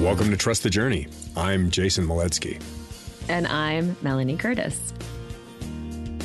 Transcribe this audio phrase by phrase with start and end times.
[0.00, 1.08] Welcome to Trust the Journey.
[1.36, 2.62] I'm Jason Maletsky.
[3.28, 4.92] And I'm Melanie Curtis.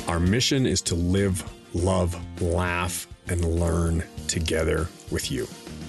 [0.06, 1.42] Our mission is to live,
[1.74, 5.48] love, laugh, and learn together with you.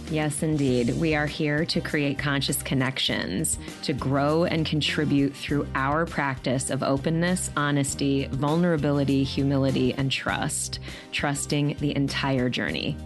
[0.09, 0.95] Yes, indeed.
[0.95, 6.81] We are here to create conscious connections, to grow and contribute through our practice of
[6.81, 10.79] openness, honesty, vulnerability, humility, and trust,
[11.11, 12.97] trusting the entire journey.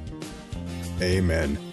[1.01, 1.68] Amen.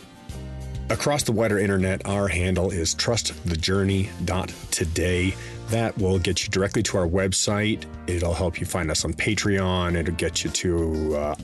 [0.88, 5.34] Across the wider internet, our handle is trustthejourney.today.
[5.70, 7.86] That will get you directly to our website.
[8.06, 9.96] It'll help you find us on Patreon.
[9.96, 11.34] It'll get you to uh,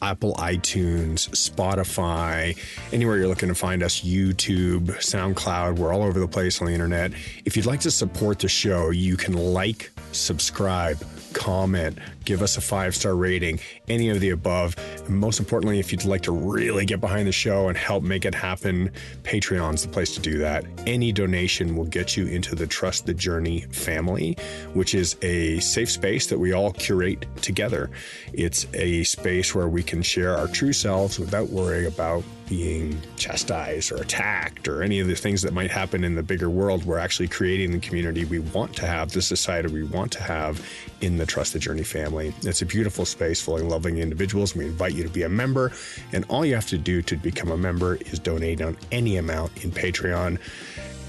[0.00, 2.56] Apple iTunes, Spotify,
[2.92, 5.76] anywhere you're looking to find us, YouTube, SoundCloud.
[5.76, 7.10] We're all over the place on the internet.
[7.44, 12.60] If you'd like to support the show, you can like, subscribe, comment, give us a
[12.60, 14.76] five star rating, any of the above.
[15.06, 18.24] And most importantly, if you'd like to really get behind the show and help make
[18.24, 18.90] it happen,
[19.22, 20.64] Patreon's the place to do that.
[20.86, 24.36] Any donation will get you into the Trust the Journey family,
[24.72, 27.90] which is a safe space that we all curate together.
[28.32, 33.92] It's a space where we can share our true selves without worrying about being chastised
[33.92, 36.84] or attacked or any of the things that might happen in the bigger world.
[36.84, 40.66] We're actually creating the community we want to have, the society we want to have
[41.00, 42.13] in the Trust the Journey family.
[42.18, 44.54] It's a beautiful space full of loving individuals.
[44.54, 45.72] We invite you to be a member,
[46.12, 49.64] and all you have to do to become a member is donate on any amount
[49.64, 50.38] in Patreon.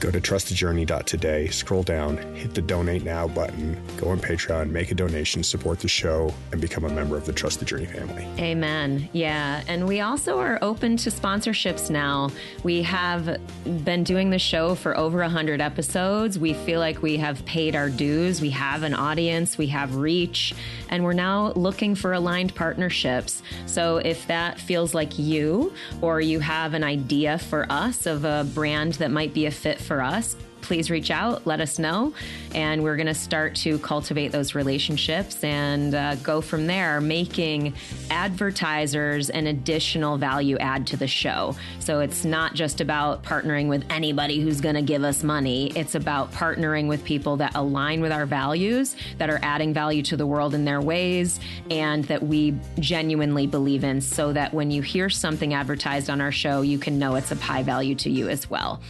[0.05, 4.93] Go to trustthejourney.today, scroll down, hit the donate now button, go on Patreon, make a
[4.93, 8.23] donation, support the show, and become a member of the Trust the Journey family.
[8.37, 9.09] Amen.
[9.13, 9.63] Yeah.
[9.67, 12.29] And we also are open to sponsorships now.
[12.61, 13.39] We have
[13.83, 16.37] been doing the show for over 100 episodes.
[16.37, 18.41] We feel like we have paid our dues.
[18.41, 20.53] We have an audience, we have reach,
[20.89, 23.41] and we're now looking for aligned partnerships.
[23.65, 28.43] So if that feels like you, or you have an idea for us of a
[28.53, 32.11] brand that might be a fit for us, please reach out, let us know.
[32.53, 37.75] And we're going to start to cultivate those relationships and uh, go from there, making
[38.09, 41.55] advertisers an additional value add to the show.
[41.79, 45.93] So it's not just about partnering with anybody who's going to give us money, it's
[45.93, 50.25] about partnering with people that align with our values, that are adding value to the
[50.25, 51.39] world in their ways,
[51.69, 56.31] and that we genuinely believe in, so that when you hear something advertised on our
[56.31, 58.81] show, you can know it's of high value to you as well.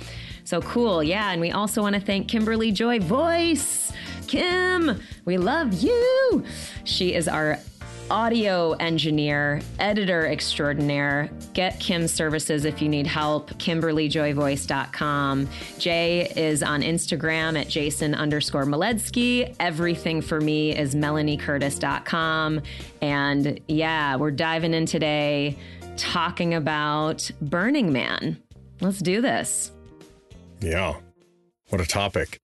[0.45, 1.03] So cool.
[1.03, 1.31] Yeah.
[1.31, 3.91] And we also want to thank Kimberly Joy Voice.
[4.27, 6.45] Kim, we love you.
[6.83, 7.59] She is our
[8.11, 11.29] audio engineer, editor extraordinaire.
[11.53, 13.51] Get Kim's services if you need help.
[13.57, 15.49] KimberlyJoyVoice.com.
[15.79, 19.55] Jay is on Instagram at Jason underscore Maletsky.
[19.59, 22.61] Everything for me is MelanieCurtis.com.
[23.01, 25.57] And yeah, we're diving in today
[25.97, 28.41] talking about Burning Man.
[28.81, 29.71] Let's do this.
[30.65, 30.95] Yeah.
[31.69, 32.39] What a topic.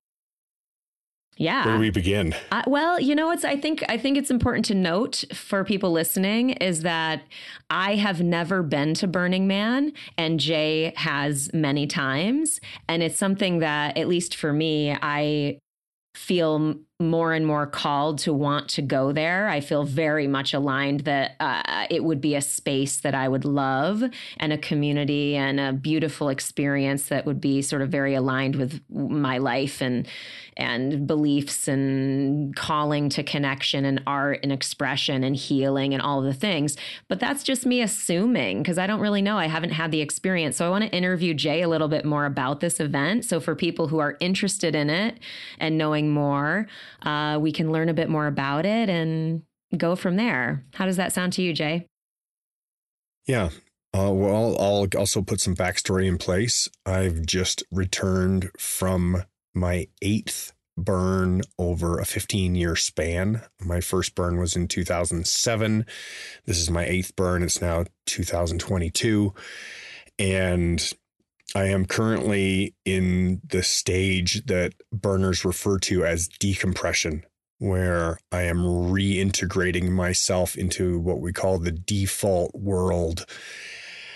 [1.38, 1.66] Yeah.
[1.66, 2.36] Where do we begin?
[2.52, 5.92] Uh, well, you know what's I think I think it's important to note for people
[5.92, 7.24] listening is that
[7.70, 13.60] I have never been to Burning Man and Jay has many times and it's something
[13.60, 15.58] that at least for me I
[16.14, 19.50] feel more and more called to want to go there.
[19.50, 23.46] I feel very much aligned that uh, it would be a space that I would
[23.46, 24.04] love
[24.38, 28.82] and a community and a beautiful experience that would be sort of very aligned with
[28.90, 30.08] my life and
[30.58, 36.34] and beliefs and calling to connection and art and expression and healing and all the
[36.34, 36.76] things.
[37.08, 39.38] But that's just me assuming because I don't really know.
[39.38, 40.58] I haven't had the experience.
[40.58, 43.26] So I want to interview Jay a little bit more about this event.
[43.26, 45.20] So for people who are interested in it
[45.58, 46.68] and knowing more,
[47.04, 49.44] uh, we can learn a bit more about it and
[49.78, 50.66] go from there.
[50.74, 51.88] How does that sound to you, Jay?
[53.28, 53.50] Yeah.
[53.94, 56.70] Uh, well, I'll also put some backstory in place.
[56.86, 63.42] I've just returned from my eighth burn over a 15 year span.
[63.60, 65.86] My first burn was in 2007.
[66.46, 67.44] This is my eighth burn.
[67.44, 69.34] It's now 2022.
[70.18, 70.94] And
[71.56, 77.26] I am currently in the stage that burners refer to as decompression,
[77.60, 83.26] where I am reintegrating myself into what we call the default world,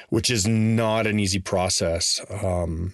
[0.10, 2.22] which is not an easy process.
[2.30, 2.94] Um,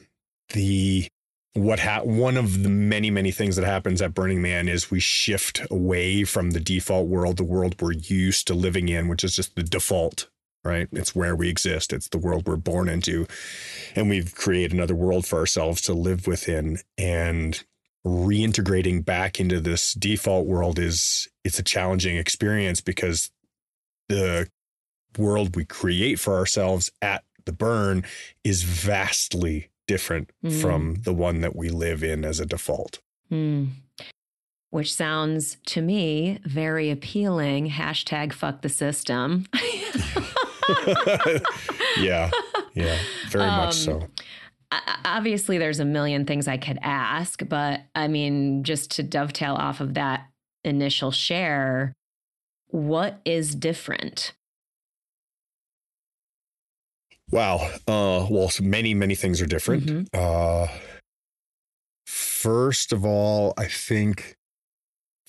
[0.53, 1.07] the
[1.53, 4.99] what ha- one of the many many things that happens at Burning Man is we
[4.99, 9.35] shift away from the default world, the world we're used to living in, which is
[9.35, 10.29] just the default
[10.63, 10.87] right?
[10.91, 11.93] It's where we exist.
[11.93, 13.27] It's the world we're born into.
[13.95, 16.79] And we've created another world for ourselves to live within.
[16.97, 17.63] And
[18.05, 23.31] reintegrating back into this default world is it's a challenging experience because
[24.09, 24.47] the
[25.17, 28.03] world we create for ourselves at the burn
[28.43, 30.61] is vastly different mm.
[30.61, 32.99] from the one that we live in as a default.
[33.31, 33.69] Mm.
[34.69, 37.69] Which sounds to me very appealing.
[37.69, 39.47] Hashtag fuck the system.
[41.99, 42.29] yeah,
[42.73, 42.97] yeah,
[43.29, 44.07] very um, much so.
[45.03, 49.81] Obviously, there's a million things I could ask, but I mean, just to dovetail off
[49.81, 50.27] of that
[50.63, 51.93] initial share,
[52.67, 54.33] what is different?
[57.31, 57.69] Wow.
[57.87, 59.85] Uh, well, so many, many things are different.
[59.85, 60.03] Mm-hmm.
[60.13, 60.67] Uh,
[62.05, 64.35] first of all, I think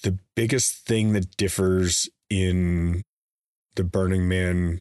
[0.02, 3.02] the biggest thing that differs in
[3.76, 4.80] the Burning Man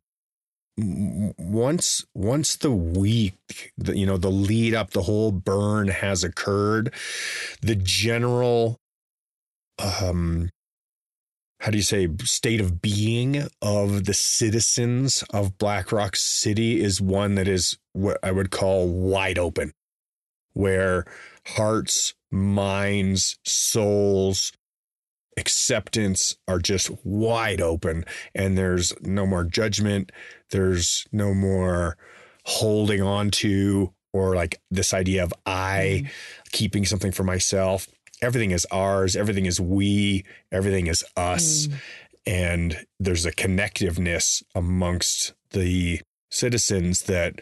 [0.77, 6.93] once once the week the, you know the lead up the whole burn has occurred
[7.61, 8.79] the general
[9.79, 10.49] um
[11.61, 16.99] how do you say state of being of the citizens of Black Rock City is
[16.99, 19.73] one that is what I would call wide open,
[20.53, 21.05] where
[21.45, 24.51] hearts, minds, souls,
[25.37, 28.05] acceptance are just wide open,
[28.35, 30.11] and there's no more judgment,
[30.51, 31.97] there's no more
[32.45, 36.09] holding on to or like this idea of I mm.
[36.51, 37.87] keeping something for myself
[38.21, 41.67] everything is ours, everything is we, everything is us.
[41.67, 41.73] Mm.
[42.27, 47.41] And there's a connectiveness amongst the citizens that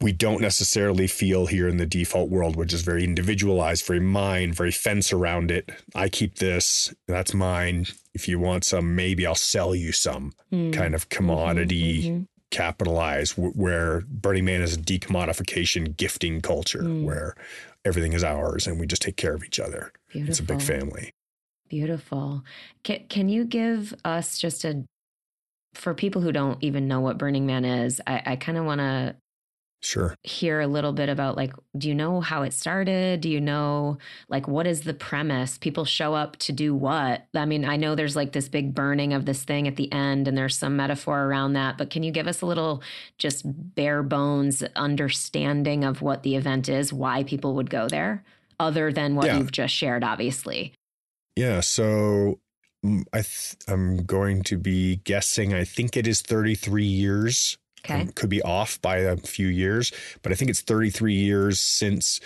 [0.00, 4.52] we don't necessarily feel here in the default world, which is very individualized, very mine,
[4.52, 5.70] very fence around it.
[5.94, 7.86] I keep this, that's mine.
[8.12, 10.72] If you want some, maybe I'll sell you some mm.
[10.72, 12.22] kind of commodity mm-hmm, mm-hmm.
[12.50, 17.04] capitalized, where Burning Man is a decommodification gifting culture, mm.
[17.04, 17.34] where
[17.84, 19.92] everything is ours and we just take care of each other.
[20.10, 20.30] Beautiful.
[20.30, 21.12] It's a big family.
[21.68, 22.44] Beautiful.
[22.82, 24.84] Can, can you give us just a,
[25.74, 28.80] for people who don't even know what Burning Man is, I, I kind of want
[28.80, 29.16] to
[29.84, 33.40] sure hear a little bit about like do you know how it started do you
[33.40, 33.98] know
[34.28, 37.94] like what is the premise people show up to do what i mean i know
[37.94, 41.24] there's like this big burning of this thing at the end and there's some metaphor
[41.24, 42.82] around that but can you give us a little
[43.18, 43.42] just
[43.74, 48.24] bare bones understanding of what the event is why people would go there
[48.58, 49.36] other than what yeah.
[49.36, 50.72] you've just shared obviously
[51.36, 52.38] yeah so
[52.84, 55.52] mm, I th- I'm going to be guessing.
[55.52, 58.08] I think it is 33 years Okay.
[58.14, 59.92] Could be off by a few years,
[60.22, 62.20] but I think it's 33 years since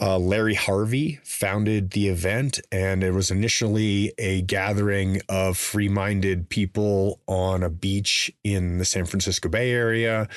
[0.00, 6.48] uh, Larry Harvey founded the event, and it was initially a gathering of free minded
[6.48, 10.28] people on a beach in the San Francisco Bay Area.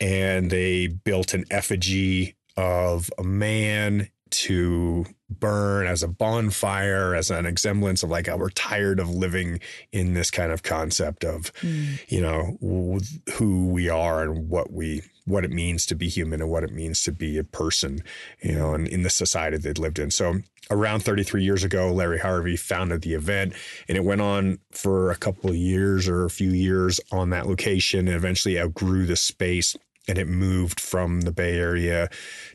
[0.00, 5.04] And they built an effigy of a man to
[5.40, 9.60] burn as a bonfire, as an exemplance of like, oh, we're tired of living
[9.92, 11.98] in this kind of concept of, mm.
[12.08, 12.58] you know,
[13.34, 16.72] who we are and what we, what it means to be human and what it
[16.72, 18.02] means to be a person,
[18.42, 20.10] you know, and in the society they'd lived in.
[20.10, 20.40] So
[20.70, 23.54] around 33 years ago, Larry Harvey founded the event
[23.88, 27.46] and it went on for a couple of years or a few years on that
[27.46, 29.76] location and eventually outgrew the space
[30.08, 32.08] and it moved from the Bay Area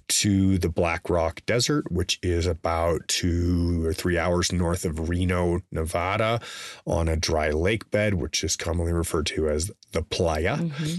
[0.10, 5.62] to the Black Rock Desert, which is about two or three hours north of Reno,
[5.72, 6.42] Nevada,
[6.86, 10.58] on a dry lake bed, which is commonly referred to as the playa.
[10.58, 10.96] Mm-hmm.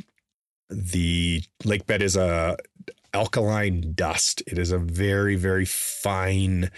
[0.70, 2.56] The lake bed is a
[3.14, 4.42] alkaline dust.
[4.46, 6.70] It is a very, very fine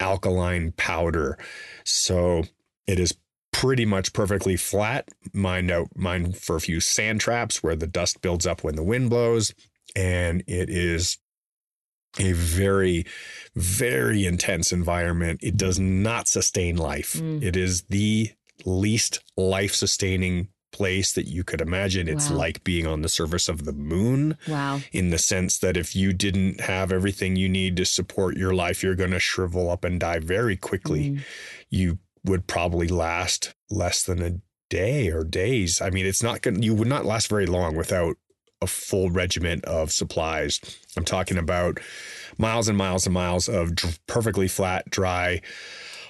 [0.00, 1.38] alkaline powder.
[1.84, 2.44] So
[2.86, 3.14] it is
[3.52, 5.08] pretty much perfectly flat.
[5.32, 8.84] Mind out, mind for a few sand traps where the dust builds up when the
[8.84, 9.52] wind blows.
[9.96, 11.18] And it is
[12.18, 13.06] a very,
[13.54, 15.40] very intense environment.
[15.42, 17.14] It does not sustain life.
[17.14, 17.42] Mm.
[17.42, 18.30] It is the
[18.64, 22.08] least life sustaining place that you could imagine.
[22.08, 22.36] It's wow.
[22.36, 24.36] like being on the surface of the moon.
[24.46, 24.80] Wow.
[24.92, 28.82] In the sense that if you didn't have everything you need to support your life,
[28.82, 31.10] you're going to shrivel up and die very quickly.
[31.10, 31.20] Mm.
[31.70, 35.80] You would probably last less than a day or days.
[35.80, 38.16] I mean, it's not going you would not last very long without
[38.60, 40.60] a full regiment of supplies.
[40.96, 41.78] I'm talking about
[42.38, 45.40] miles and miles and miles of dr- perfectly flat, dry,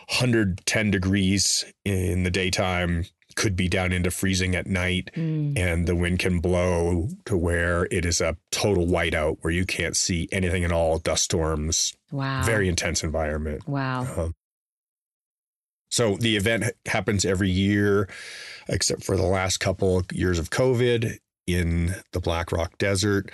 [0.09, 3.05] 110 degrees in the daytime,
[3.37, 5.57] could be down into freezing at night, mm.
[5.57, 9.97] and the wind can blow to where it is a total whiteout where you can't
[9.97, 10.99] see anything at all.
[10.99, 11.95] Dust storms.
[12.11, 12.43] Wow.
[12.43, 13.69] Very intense environment.
[13.69, 14.03] Wow.
[14.17, 14.29] Uh,
[15.91, 18.09] so the event happens every year,
[18.69, 23.31] except for the last couple of years of COVID in the Black Rock Desert.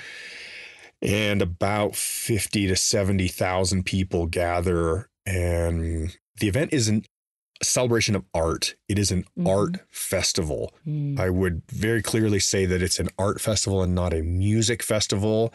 [1.03, 5.11] And about 50 to 70,000 people gather.
[5.27, 7.07] And the event isn't
[7.61, 8.75] a celebration of art.
[8.89, 9.49] It is an Mhm.
[9.49, 10.73] art festival.
[10.87, 11.19] Mm.
[11.19, 15.53] I would very clearly say that it's an art festival and not a music festival.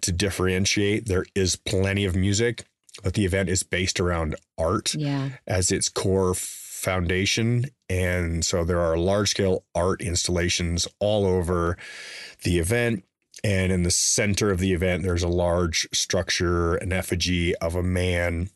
[0.00, 2.64] To differentiate, there is plenty of music,
[3.02, 5.30] but the event is based around art Yeah.
[5.46, 7.66] as its core foundation.
[7.88, 11.76] And so there are large scale art installations all over
[12.44, 13.04] the event.
[13.44, 17.82] And in the center of the event, there's a large structure, an effigy of a
[17.82, 18.50] man,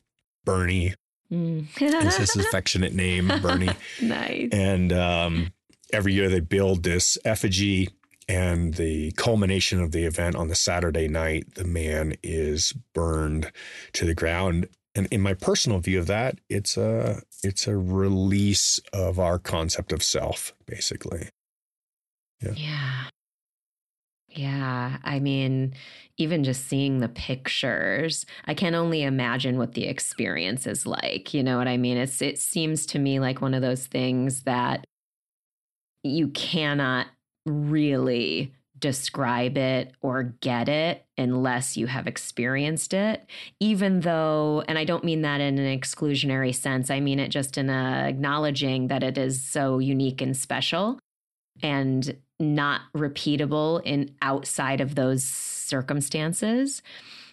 [0.44, 0.94] Bernie.
[1.32, 1.72] Mm.
[1.78, 3.70] This is his affectionate name, Bernie.
[4.00, 4.48] nice.
[4.52, 5.52] And um,
[5.92, 7.90] every year they build this effigy.
[8.28, 13.50] And the culmination of the event on the Saturday night, the man is burned
[13.94, 14.68] to the ground.
[14.94, 19.92] And in my personal view of that, it's a it's a release of our concept
[19.92, 21.28] of self, basically.
[22.42, 22.52] Yeah.
[22.56, 23.04] Yeah.
[24.28, 24.96] Yeah.
[25.02, 25.74] I mean,
[26.16, 31.34] even just seeing the pictures, I can only imagine what the experience is like.
[31.34, 31.96] You know what I mean?
[31.96, 34.84] It's it seems to me like one of those things that
[36.02, 37.06] you cannot
[37.46, 43.24] really describe it or get it unless you have experienced it
[43.60, 47.56] even though and i don't mean that in an exclusionary sense i mean it just
[47.56, 50.98] in a acknowledging that it is so unique and special
[51.62, 56.82] and not repeatable in outside of those circumstances.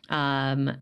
[0.10, 0.82] Um,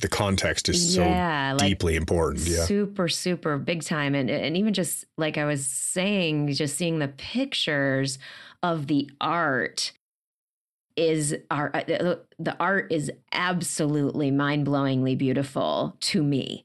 [0.00, 2.46] The context is yeah, so like deeply important.
[2.46, 2.64] Yeah.
[2.64, 7.08] super, super big time, and and even just like I was saying, just seeing the
[7.08, 8.18] pictures
[8.62, 9.92] of the art
[10.96, 11.74] is art.
[11.90, 16.64] Uh, the art is absolutely mind blowingly beautiful to me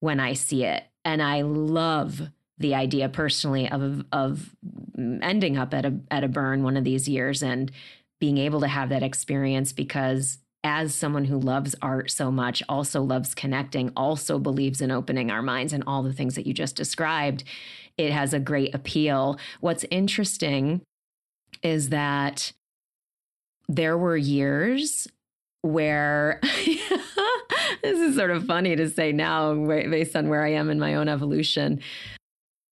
[0.00, 2.22] when I see it, and I love
[2.58, 4.54] the idea personally of of
[4.96, 7.70] ending up at a at a burn one of these years and
[8.20, 13.02] being able to have that experience because as someone who loves art so much also
[13.02, 16.76] loves connecting also believes in opening our minds and all the things that you just
[16.76, 17.44] described
[17.98, 20.80] it has a great appeal what's interesting
[21.64, 22.52] is that
[23.68, 25.08] there were years
[25.62, 30.78] where this is sort of funny to say now based on where I am in
[30.78, 31.80] my own evolution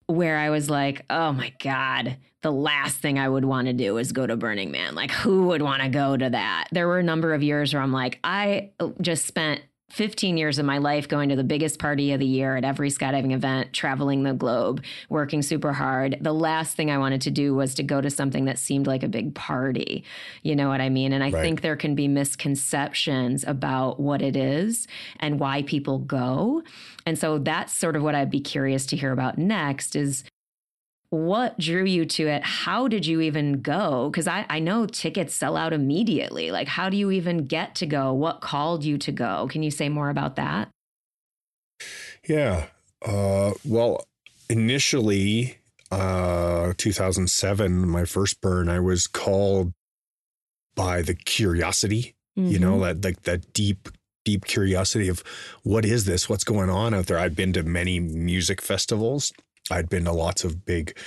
[0.07, 3.97] where I was like, oh my God, the last thing I would want to do
[3.97, 4.95] is go to Burning Man.
[4.95, 6.67] Like, who would want to go to that?
[6.71, 8.71] There were a number of years where I'm like, I
[9.01, 9.61] just spent
[9.93, 12.89] 15 years of my life going to the biggest party of the year at every
[12.89, 16.17] skydiving event, traveling the globe, working super hard.
[16.19, 19.03] The last thing I wanted to do was to go to something that seemed like
[19.03, 20.03] a big party.
[20.41, 21.13] You know what I mean?
[21.13, 21.43] And I Right.
[21.43, 24.87] think there can be misconceptions about what it is
[25.19, 26.63] and why people go.
[27.05, 30.23] And so that's sort of what I'd be curious to hear about next is
[31.13, 32.43] what drew you to it?
[32.43, 34.09] How did you even go?
[34.09, 36.49] Because I, I know tickets sell out immediately.
[36.49, 38.11] Like, how do you even get to go?
[38.13, 39.47] What called you to go?
[39.47, 40.69] Can you say more about that?
[42.27, 42.65] Yeah.
[43.05, 44.07] Uh, well,
[44.49, 45.57] initially,
[45.91, 49.71] uh, 2007, my first burn, I was called
[50.73, 53.89] by the curiosity, you know, that like that deep,
[54.25, 55.23] deep curiosity of
[55.61, 56.27] what is this?
[56.27, 57.19] What's going on out there?
[57.19, 59.31] I've been to many music festivals.
[59.71, 60.97] I'd been to lots of big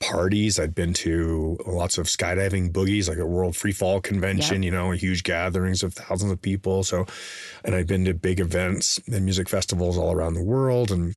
[0.00, 0.58] parties.
[0.60, 4.92] I'd been to lots of skydiving boogies, like a World Free Fall convention, you know,
[4.92, 6.84] huge gatherings of thousands of people.
[6.84, 7.06] So,
[7.64, 11.14] and I'd been to big events and music festivals all around the world and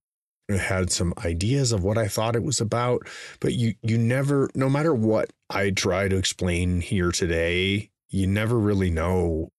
[0.50, 3.06] had some ideas of what I thought it was about.
[3.42, 8.58] But you, you never, no matter what I try to explain here today, you never
[8.58, 9.50] really know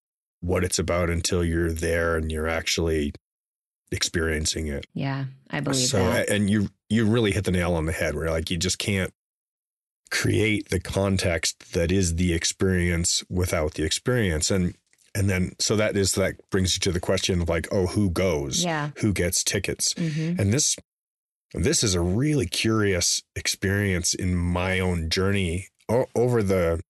[0.40, 3.12] what it's about until you're there and you're actually
[3.90, 6.28] experiencing it Yeah, I believe so that.
[6.28, 9.12] and you you really hit the nail on the head where like you just can't
[10.10, 14.50] create the context that is the experience without the experience.
[14.50, 14.74] And
[15.14, 18.10] and then so that is that brings you to the question of like oh who
[18.10, 18.64] goes?
[18.64, 18.90] Yeah.
[18.98, 19.92] who gets tickets?
[19.92, 20.76] Hmm and this
[21.54, 25.68] this is a really curious experience in my own journey.
[25.88, 26.80] O- over the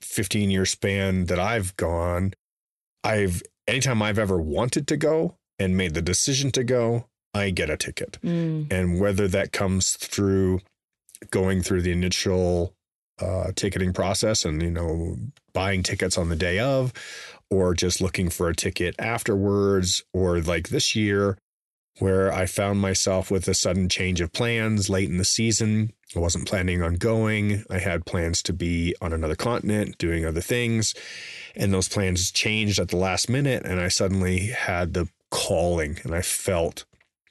[0.00, 2.34] 15 year span that I've gone
[3.04, 7.70] I've anytime I've ever wanted to go and made the decision to go I get
[7.70, 8.18] a ticket.
[8.22, 10.60] Mm, and whether that comes through
[11.30, 12.74] going through the initial
[13.20, 15.16] uh, ticketing process and you know
[15.54, 16.92] buying tickets on the day of
[17.50, 21.38] or just looking for a ticket afterwards or like this year
[21.98, 25.92] where i found myself with a sudden change of plans late in the season.
[26.14, 27.64] I wasn't planning on going.
[27.70, 30.94] I had plans to be on another continent doing other things.
[31.56, 36.14] And those plans changed at the last minute and i suddenly had the calling and
[36.14, 36.84] i felt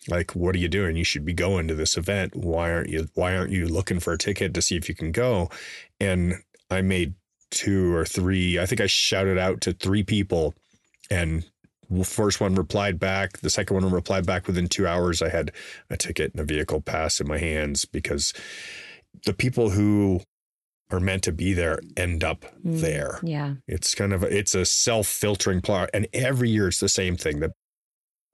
[0.09, 3.07] like what are you doing you should be going to this event why aren't you
[3.15, 5.49] why aren't you looking for a ticket to see if you can go
[5.99, 6.35] and
[6.69, 7.13] i made
[7.51, 10.53] two or three i think i shouted out to three people
[11.09, 11.45] and
[12.03, 13.37] first one replied back.
[13.41, 15.21] The second one replied back within two hours.
[15.21, 15.51] I had
[15.87, 18.33] a ticket and a vehicle pass in my hands because
[19.27, 20.21] the people who
[20.89, 22.81] are meant to be there end up Mm.
[22.81, 23.19] there.
[23.21, 23.53] Yeah.
[23.67, 27.17] It's kind of a, it's a self filtering plot, and every year it's the same
[27.17, 27.39] thing.
[27.39, 27.53] The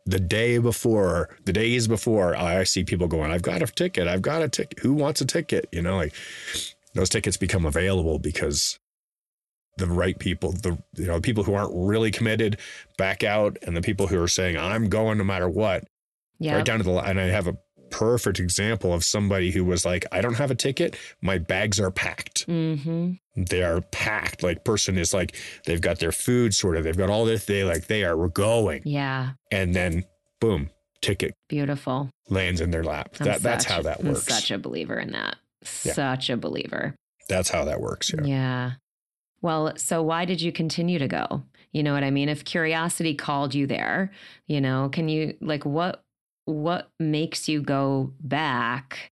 [0.06, 4.08] the day before, the days before, I see people going, "I've got a ticket.
[4.08, 4.80] I've got a ticket.
[4.80, 6.14] Who wants a ticket?" You know, like
[6.94, 8.80] those tickets become available because
[9.78, 12.58] the right people, the you know, the people who aren't really committed
[12.98, 15.86] back out, and the people who are saying, "I'm going no matter what."
[16.40, 16.56] Yeah.
[16.56, 17.56] Right down to the and I have a
[17.92, 20.96] perfect example of somebody who was like, "I don't have a ticket.
[21.22, 23.14] My bags are packed." Mm-hmm.
[23.44, 24.42] they are packed.
[24.44, 27.46] Like person is like they've got their food sort of, they've got all this.
[27.46, 29.32] They like they are we're going, Yeah.
[29.52, 30.06] and then
[30.40, 30.70] boom,
[31.02, 32.10] ticket Beautiful.
[32.30, 33.16] lands in their lap.
[33.20, 34.26] I'm that that's how that I'm works.
[34.26, 35.36] such a believer in that.
[35.84, 35.94] Yeah.
[35.94, 36.96] Such a believer.
[37.30, 38.12] that's how that works.
[38.14, 38.26] Yeah.
[38.26, 38.72] Yeah.
[39.44, 41.44] Well, so why did you continue to go?
[41.72, 42.30] You know what I mean?
[42.30, 44.12] If curiosity called you there,
[44.48, 46.04] you know, can you like what
[46.46, 49.12] what makes you go back?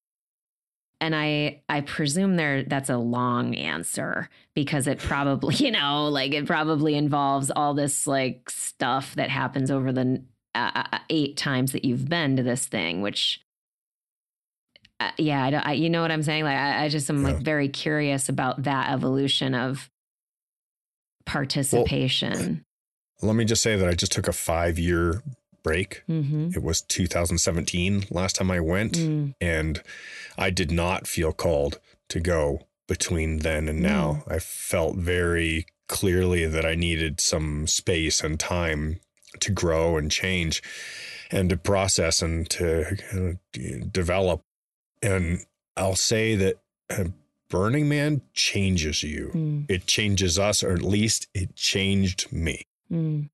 [1.01, 6.33] And I I presume there that's a long answer because it probably, you know, like
[6.33, 10.23] it probably involves all this like stuff that happens over the
[10.55, 13.41] uh, uh, eight times that you've been to this thing, which
[14.99, 16.43] uh, yeah, I, don't- I, you know what I'm saying?
[16.43, 17.35] Like, I, I just am Yeah.
[17.35, 19.89] like very curious about that evolution of
[21.27, 22.65] participation.
[23.23, 25.23] Let me just say that I just took a five year
[25.63, 26.03] break.
[26.09, 26.51] mm-hmm.
[26.55, 29.83] It was 2017 last time I went, Mm, and
[30.37, 34.23] I did not feel called to go between then and now.
[34.27, 39.01] I felt very clearly that I needed some space and time
[39.41, 40.63] to grow and change
[41.31, 44.43] and to process and to kind of develop.
[45.03, 45.41] And
[45.77, 46.57] I'll say that
[46.91, 47.05] uh,
[47.51, 49.31] Burning Man changes you.
[49.35, 52.63] mm, It changes us, or at least it changed me.
[52.91, 53.29] mm,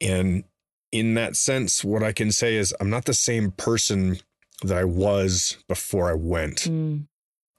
[0.00, 0.44] And
[0.92, 4.18] in that sense, what I can say is I'm not the same person
[4.62, 6.58] that I was before I went.
[6.68, 7.06] mm,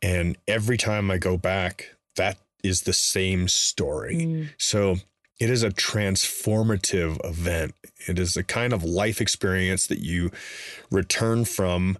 [0.01, 4.15] And every time I go back, that is the same story.
[4.15, 4.97] mm, So
[5.39, 7.73] it is a transformative event.
[8.07, 10.31] It is a kind of life experience that you
[10.91, 11.97] return from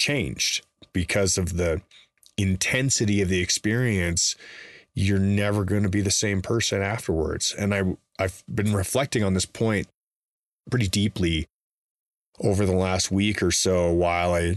[0.00, 1.82] changed because of the
[2.36, 4.34] intensity of the experience.
[4.94, 7.54] You're never going to be the same person afterwards.
[7.56, 9.86] And I, I've been reflecting on this point
[10.70, 11.46] pretty deeply
[12.40, 14.56] over the last week or so while I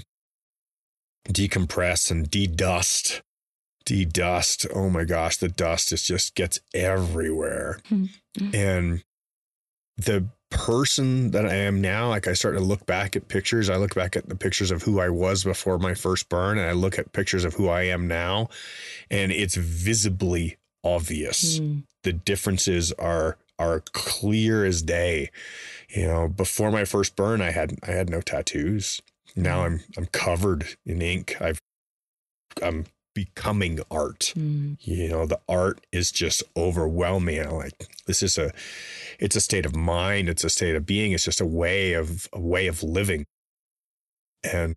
[1.28, 3.22] decompress and de-dust
[3.86, 4.68] de-dust.
[4.74, 7.80] Oh my gosh the dust is just gets everywhere.
[7.90, 8.06] Hmm.
[8.54, 9.04] and
[9.98, 13.70] the person that i am now like i start to look back at pictures.
[13.70, 16.68] I look back at the pictures of who i was before my first burn and
[16.68, 18.50] i look at pictures of who i am now
[19.10, 21.60] and it's visibly obvious.
[21.60, 25.30] Mm, the differences are are clear as day.
[25.96, 29.02] You know, before my first burn, I had I had no tattoos.
[29.36, 31.36] Now I'm I'm covered in ink.
[31.42, 31.62] I've
[32.62, 34.34] I'm becoming art.
[34.38, 37.42] mm, You know, the art is just overwhelming.
[37.42, 38.52] I'm like this is a
[39.20, 40.30] it's a state of mind.
[40.30, 41.12] It's a state of being.
[41.12, 43.26] It's just a way of a way of living.
[44.44, 44.76] And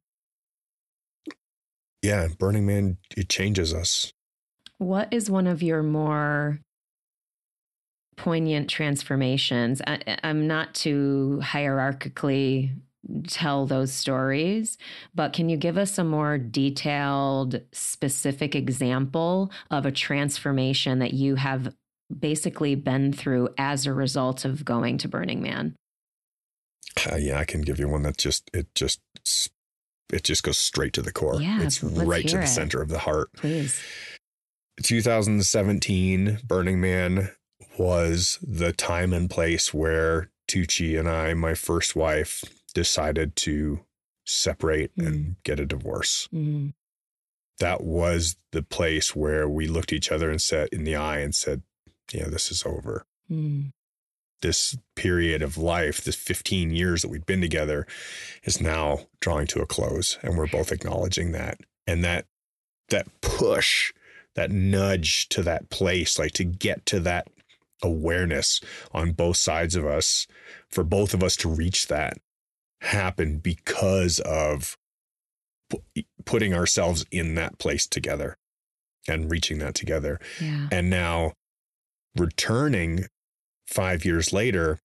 [2.03, 4.13] yeah, Burning Man it changes us.
[4.79, 6.59] What is one of your more
[8.17, 9.81] poignant transformations?
[9.87, 12.71] I, I'm not to hierarchically
[13.29, 14.79] tell those stories,
[15.15, 21.35] but can you give us a more detailed, specific example of a transformation that you
[21.37, 21.75] have
[22.17, 25.75] basically been through as a result of going to Burning Man?
[27.11, 29.01] Uh, yeah, I can give you one that just it just
[30.13, 31.41] it just goes straight to the core.
[31.41, 32.49] Yeah, it's right to the it.
[32.49, 33.31] center of the heart.
[33.37, 33.83] Please.
[34.83, 37.31] 2017 Burning Man
[37.79, 43.81] was the time and place where Tucci and I, my first wife, decided to
[44.27, 45.07] separate Mm.
[45.07, 46.29] and get a divorce.
[46.33, 46.75] Mm,
[47.61, 51.33] That was the place where we looked each other and said in the eye and
[51.35, 51.63] said,
[52.13, 53.73] "Yeah, this is over." mm,
[54.43, 57.87] this period of life, this 15 years that we've been together,
[58.43, 60.19] is now drawing to a close.
[60.23, 61.59] And we're both acknowledging that.
[61.87, 62.27] And that
[62.91, 63.93] that push,
[64.35, 67.29] that nudge to that place, like to get to that
[67.83, 68.61] awareness
[68.93, 70.27] on both sides of us,
[70.71, 72.19] for both of us to reach that
[72.81, 74.77] happened because of
[75.71, 75.83] pu-
[76.25, 78.37] putting ourselves in that place together
[79.09, 80.19] and reaching that together.
[80.41, 80.69] yeah.
[80.73, 81.33] And now
[82.17, 83.07] returning
[83.67, 84.79] five years later,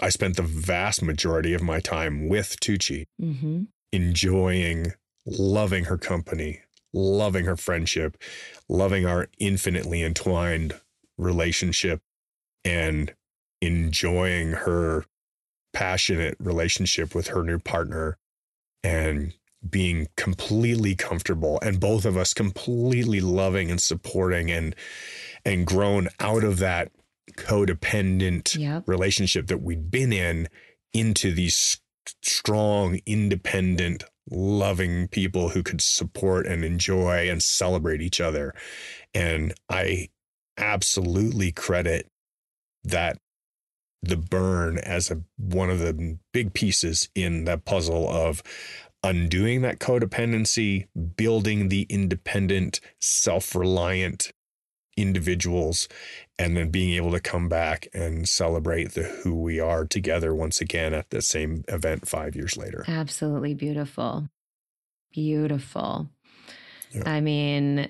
[0.00, 3.64] I spent the vast majority of my time with Tucci, Mm-hmm.
[3.92, 4.92] enjoying,
[5.26, 8.16] loving her company, loving her friendship,
[8.68, 10.80] loving our infinitely entwined
[11.16, 12.00] relationship,
[12.64, 13.14] and
[13.60, 15.04] enjoying her
[15.72, 18.16] passionate relationship with her new partner
[18.82, 19.34] and
[19.68, 24.74] being completely comfortable and both of us completely loving and supporting and
[25.44, 26.92] and grown out of that
[27.32, 28.84] codependent Yep.
[28.86, 30.48] relationship that we'd been in
[30.92, 31.80] into these
[32.22, 38.54] strong independent loving people who could support and enjoy and celebrate each other
[39.14, 40.08] and i
[40.58, 42.06] absolutely credit
[42.84, 43.18] that
[44.02, 48.42] the burn as a one of the big pieces in that puzzle of
[49.02, 54.32] undoing that codependency, building the independent, self-reliant
[54.96, 55.88] individuals
[56.38, 60.60] and then being able to come back and celebrate the who we are together once
[60.60, 62.84] again at the same event 5 years later.
[62.86, 64.28] Absolutely beautiful.
[65.12, 66.08] Beautiful.
[66.92, 67.02] Yeah.
[67.06, 67.88] I mean,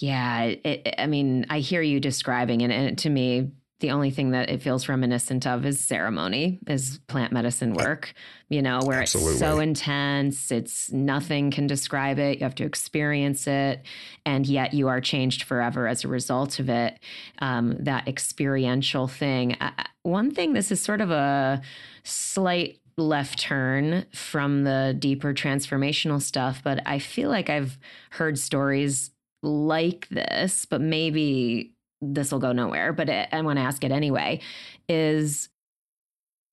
[0.00, 4.30] yeah, it, I mean, I hear you describing it, and to me, the only thing
[4.32, 8.12] that it feels reminiscent of is ceremony, is plant medicine work,
[8.48, 12.38] you know, where it's so intense, it's nothing can describe it.
[12.38, 13.82] You have to experience it,
[14.26, 16.98] and yet you are changed forever as a result of it.
[17.38, 19.56] Um, that experiential thing.
[19.60, 21.60] I- one thing, this is sort of a
[22.04, 27.78] slight left turn from the deeper transformational stuff, but I feel like I've
[28.10, 29.10] heard stories
[29.42, 32.92] like this, but maybe this will go nowhere.
[32.92, 34.40] But I, I want to ask it anyway.
[34.88, 35.48] Is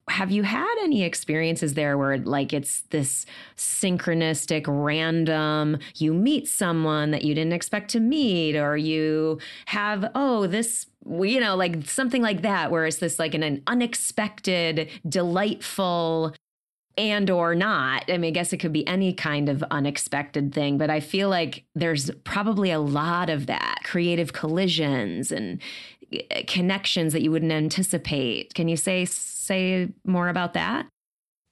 [0.09, 3.25] have you had any experiences there where like it's this
[3.57, 10.47] synchronistic random you meet someone that you didn't expect to meet or you have oh
[10.47, 10.85] this
[11.21, 16.33] you know like something like that where it's this like an, an unexpected delightful
[16.97, 20.77] and or not i mean i guess it could be any kind of unexpected thing
[20.77, 25.61] but i feel like there's probably a lot of that creative collisions and
[26.11, 30.87] eh, connections that you wouldn't anticipate can you say say more about that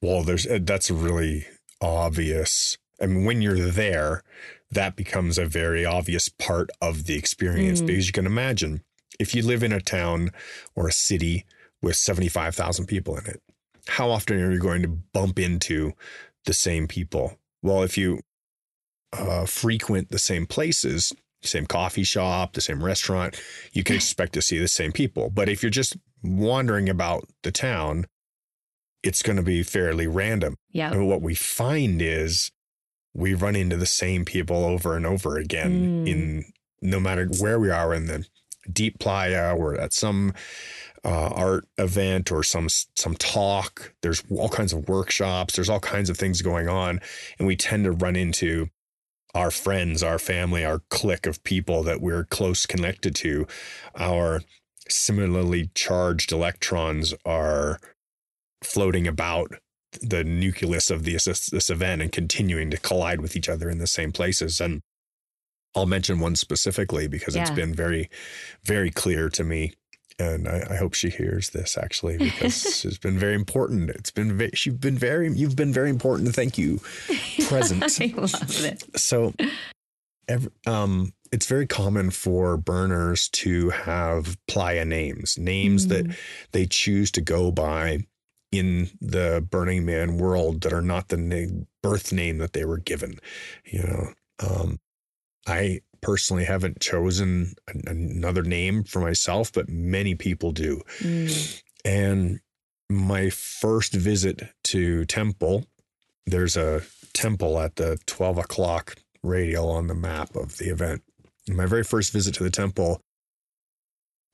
[0.01, 1.45] Well, there's uh, that's really
[1.81, 2.77] obvious.
[3.01, 4.21] I mean, when you're there,
[4.71, 7.88] that becomes a very obvious part of the experience Mm.
[7.88, 8.81] because you can imagine
[9.19, 10.31] if you live in a town
[10.75, 11.45] or a city
[11.81, 13.41] with 75,000 people in it,
[13.87, 15.93] how often are you going to bump into
[16.45, 17.37] the same people?
[17.61, 18.19] Well, if you
[19.13, 23.39] uh, frequent the same places, same coffee shop, the same restaurant,
[23.71, 25.29] you can expect to see the same people.
[25.29, 28.05] But if you're just wandering about the town,
[29.03, 30.55] it's going to be fairly random.
[30.71, 32.51] yeah And what we find is
[33.13, 36.07] we run into the same people over and over again Mm.
[36.07, 36.45] in
[36.81, 38.25] no matter where we are in the
[38.71, 40.33] deep playa or at some
[41.05, 43.93] uh, art event or some some talk.
[44.01, 45.55] There's all kinds of workshops.
[45.55, 46.99] There's all kinds of things going on,
[47.37, 48.69] and we tend to run into
[49.35, 53.45] our friends, our family, our clique of people that we're close connected to.
[53.99, 54.41] Our
[54.89, 57.79] similarly charged electrons are
[58.63, 59.51] floating about
[60.01, 63.87] the nucleus of this, this event and continuing to collide with each other in the
[63.87, 64.59] same places.
[64.59, 64.81] And
[65.75, 68.09] I'll mention one specifically because it's been very,
[68.63, 69.73] very clear to me.
[70.17, 73.89] And I, I hope she hears this actually because it's been very important.
[73.89, 76.34] It's been ve- she's been very you've been very important.
[76.34, 76.80] Thank you,
[77.47, 77.84] present.
[78.01, 79.34] i love it So,
[80.30, 86.15] ev um, it's very common for burners to have playa names, names that Mm.
[86.51, 88.06] they choose to go by
[88.54, 92.78] in the Burning Man world that are not the na- birth name that they were
[92.78, 93.19] given.
[93.65, 94.80] You know, um,
[95.45, 100.79] I personally haven't chosen an- another name for myself, but many people do.
[100.99, 101.61] Mm.
[101.83, 102.39] And
[102.91, 105.65] my first visit to Temple,
[106.27, 106.83] there's a
[107.15, 111.01] temple at the 12 o'clock radial on the map of the event.
[111.49, 113.01] My very first visit to the temple,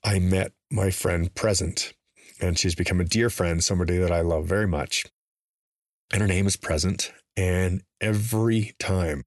[0.04, 1.94] I met my friend Present,
[2.42, 5.06] and she's become a dear friend, somebody that I love very much.
[6.12, 7.14] And her name is Present.
[7.38, 9.24] And every time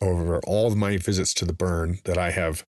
[0.00, 2.64] over all of my visits to the burn that I have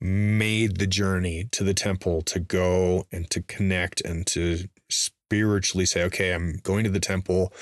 [0.00, 6.04] made the journey to the temple to go and to connect and to spiritually say,
[6.04, 7.52] okay, I'm going to the temple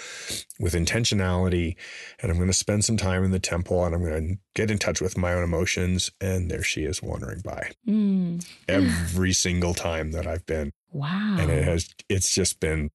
[0.61, 1.77] with intentionality
[2.21, 4.71] and I'm going to spend some time in the temple and I'm going to get
[4.71, 6.11] in touch with my own emotions.
[6.21, 8.47] And there she is wandering by Mm.
[8.69, 10.73] every single time that I've been.
[10.93, 12.91] wow And it has, it's just been,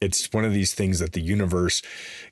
[0.00, 1.82] it's one of these things that the universe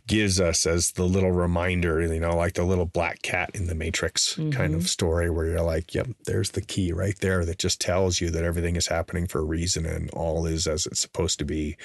[0.06, 3.74] gives us as the little reminder, you know, like the little black cat in the
[3.74, 4.76] Matrix kind Mhm.
[4.76, 8.30] of story where you're like, yep, there's the key right there that just tells you
[8.30, 11.76] that everything is happening for a reason and all is as it's supposed to be.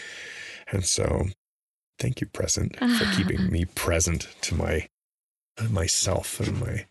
[0.71, 1.25] And so
[1.97, 4.87] thank you, present, for keeping me present to my
[5.69, 6.85] myself and my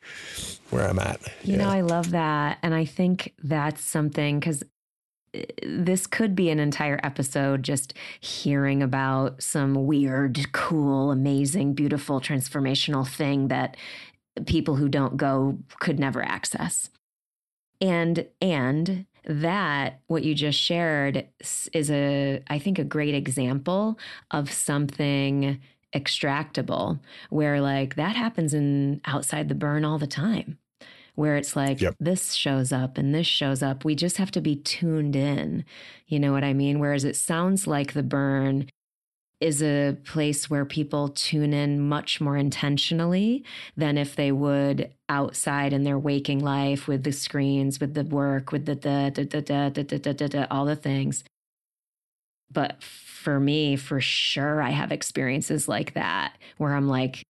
[0.70, 1.20] where I'm at.
[1.42, 2.58] You know, I love that.
[2.62, 4.62] And I think that's something because
[5.62, 13.06] this could be an entire episode just hearing about some weird, cool, amazing, beautiful, transformational
[13.06, 13.76] thing that
[14.46, 16.90] people who don't go could never access.
[17.80, 21.26] And and that what you just shared
[21.72, 23.98] is a I think a great example
[24.30, 25.60] of something
[25.94, 30.58] extractable where like that happens in outside the burn all the time
[31.20, 31.94] where it's like yep.
[32.00, 33.84] this shows up and this shows up.
[33.84, 35.66] We just have to be tuned in.
[36.06, 36.78] You know what I mean?
[36.78, 38.70] Whereas it sounds like the burn
[39.38, 43.44] is a place where people tune in much more intentionally
[43.76, 48.50] than if they would outside in their waking life with the screens, with the work,
[48.50, 51.22] with the da da da da da da da da, da all the things.
[52.50, 57.22] But for me, for sure, I have experiences like that where I'm like,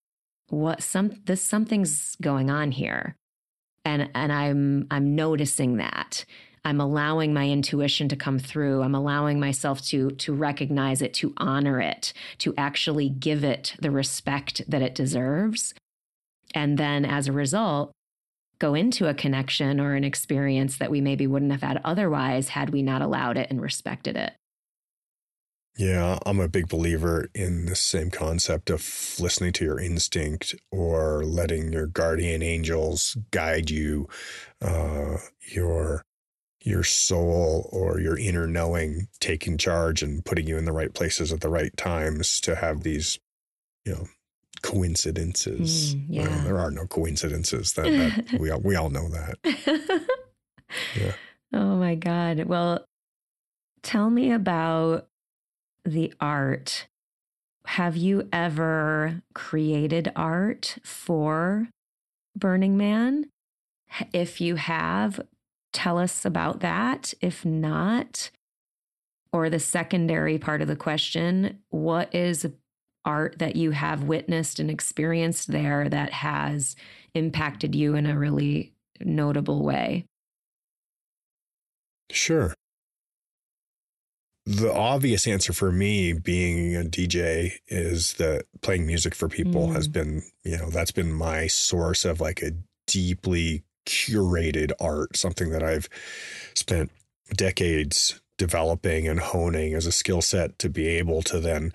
[0.48, 3.16] what some this something's going on here
[3.84, 6.24] and and i'm i'm noticing that.
[6.62, 8.82] I'm allowing my intuition to come through.
[8.82, 13.90] I'm allowing myself to to recognize it to honor it to actually give it the
[13.90, 15.72] respect that it deserves.
[16.54, 17.92] And then as a result
[18.58, 22.70] go into a connection or an experience that we maybe wouldn't have had otherwise had
[22.70, 24.34] we not allowed it and respected it
[25.80, 28.82] yeah, I'm a big believer in the same concept of
[29.18, 34.06] listening to your instinct or letting your guardian angels guide you,
[34.60, 36.04] uh, your
[36.62, 41.32] your soul or your inner knowing taking charge and putting you in the right places
[41.32, 43.18] at the right times to have these,
[43.86, 44.06] you know,
[44.60, 45.94] coincidences.
[45.94, 46.28] Mm, yeah.
[46.28, 47.72] Well, there are no coincidences.
[47.76, 49.38] That, that we all, we all know that.
[50.94, 51.12] yeah.
[51.54, 52.44] Oh my God.
[52.44, 52.84] Well,
[53.82, 55.06] tell me about
[55.84, 56.86] the art,
[57.66, 61.68] have you ever created art for
[62.36, 63.26] Burning Man?
[64.12, 65.20] If you have,
[65.72, 67.12] tell us about that.
[67.20, 68.30] If not,
[69.32, 72.46] or the secondary part of the question, what is
[73.04, 76.76] art that you have witnessed and experienced there that has
[77.14, 80.04] impacted you in a really notable way?
[82.10, 82.54] Sure
[84.46, 89.74] the obvious answer for me being a DJ is that playing music for people mm.
[89.74, 92.52] has been, you know, that's been my source of like a
[92.86, 95.88] deeply curated art, something that I've
[96.54, 96.90] spent
[97.34, 101.72] decades developing and honing as a skill set to be able to then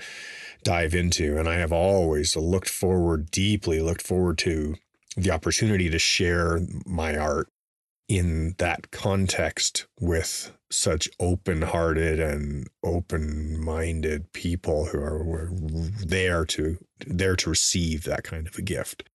[0.64, 1.38] dive into.
[1.38, 4.76] And I have always looked forward, deeply looked forward to
[5.16, 7.48] the opportunity to share my art
[8.08, 15.50] in that context with such open-hearted and open-minded people who are
[16.06, 19.08] there to there to receive that kind of a gift.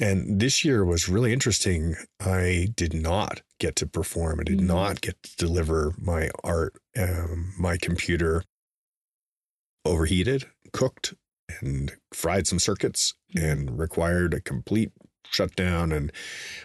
[0.00, 1.94] And this year was really interesting.
[2.18, 4.40] I did not get to perform.
[4.40, 4.66] I did mm-hmm.
[4.66, 6.74] not get to deliver my art.
[6.98, 8.42] Um, my computer
[9.84, 11.14] overheated, cooked,
[11.60, 13.44] and fried some circuits, mm-hmm.
[13.44, 14.92] and required a complete
[15.30, 15.92] shut down.
[15.92, 16.12] And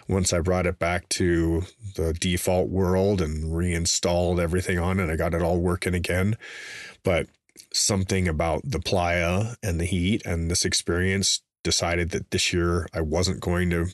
[0.08, 1.62] once I brought it back to
[1.94, 6.36] the default world and reinstalled everything on it, I got it all working again.
[7.02, 7.28] But
[7.72, 13.00] something about the playa and the heat and this experience decided that this year I
[13.00, 13.88] wasn't going to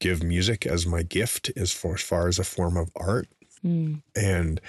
[0.00, 3.28] give music as my gift as far as, far as a form of art.
[3.64, 4.02] Mm.
[4.16, 4.60] And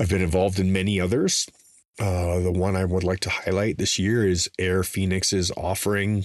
[0.00, 1.48] I've been involved in many others.
[1.98, 6.24] Uh, the one I would like to highlight this year is Air Phoenix's offering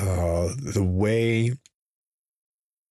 [0.00, 1.52] uh, the way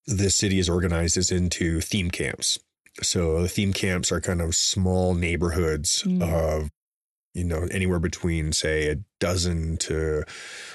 [0.06, 2.58] the city is organized is into theme camps.
[3.02, 6.22] So the theme camps are kind of small neighborhoods mm.
[6.22, 6.70] of
[7.34, 10.24] you know anywhere between say a dozen to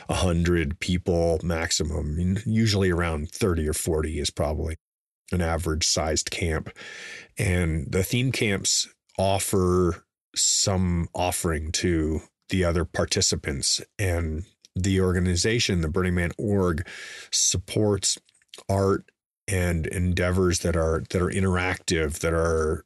[0.08, 4.78] a hundred people maximum usually around 30 or 40 is probably
[5.34, 6.69] an average sized camp
[7.38, 14.45] and the theme camps offer some offering to the other participants and
[14.76, 16.88] the organization, the Burning Man org,
[17.32, 18.18] supports
[18.70, 19.10] art
[19.48, 22.86] and endeavors that are that are interactive, that are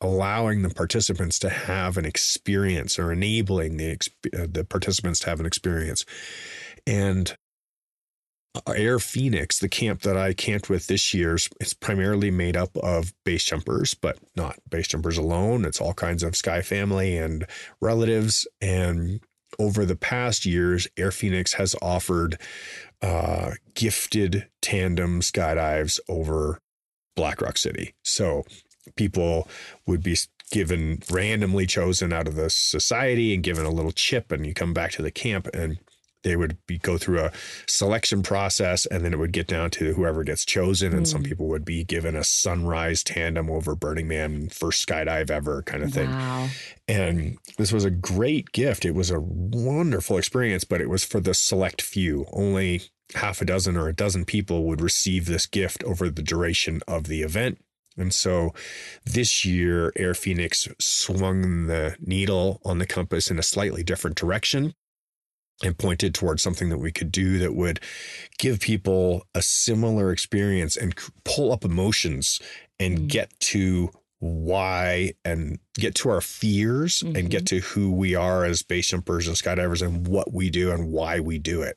[0.00, 3.98] allowing the participants to have an experience or enabling the
[4.36, 6.04] uh, the participants to have an experience.
[6.86, 7.36] And
[8.66, 13.12] Air Phoenix, the camp that I camped with this year, is primarily made up of
[13.24, 15.64] base jumpers, but not base jumpers alone.
[15.64, 17.46] It's all kinds of Sky family and
[17.80, 18.46] relatives.
[18.60, 19.20] And
[19.58, 22.38] over the past years, Air Phoenix has offered
[23.02, 26.60] uh, gifted tandem skydives over
[27.16, 27.94] Black Rock City.
[28.02, 28.44] So
[28.96, 29.48] people
[29.86, 30.16] would be
[30.50, 34.72] given randomly chosen out of the society and given a little chip, and you come
[34.72, 35.78] back to the camp and
[36.24, 37.32] they would be go through a
[37.66, 41.26] selection process and then it would get down to whoever gets chosen and some Mm.
[41.26, 45.92] people would be given a sunrise tandem over burning man first skydive ever kind of
[45.92, 46.10] thing.
[46.10, 46.48] Wow.
[46.88, 48.84] and this was a great gift.
[48.84, 52.26] It was a wonderful experience but it was for the select few.
[52.32, 52.82] Only
[53.14, 57.04] half a dozen or a dozen people would receive this gift over the duration of
[57.04, 57.58] the event.
[57.96, 58.52] And so
[59.04, 64.74] this year air phoenix swung the needle on the compass in a slightly different direction
[65.62, 67.80] and pointed towards something that we could do that would
[68.38, 70.94] give people a similar experience and
[71.24, 72.40] pull up emotions
[72.78, 73.08] and Mm.
[73.08, 73.90] get to
[74.20, 79.26] why and get to our fears and get to who we are as base jumpers
[79.28, 81.76] and skydivers and what we do and why we do it.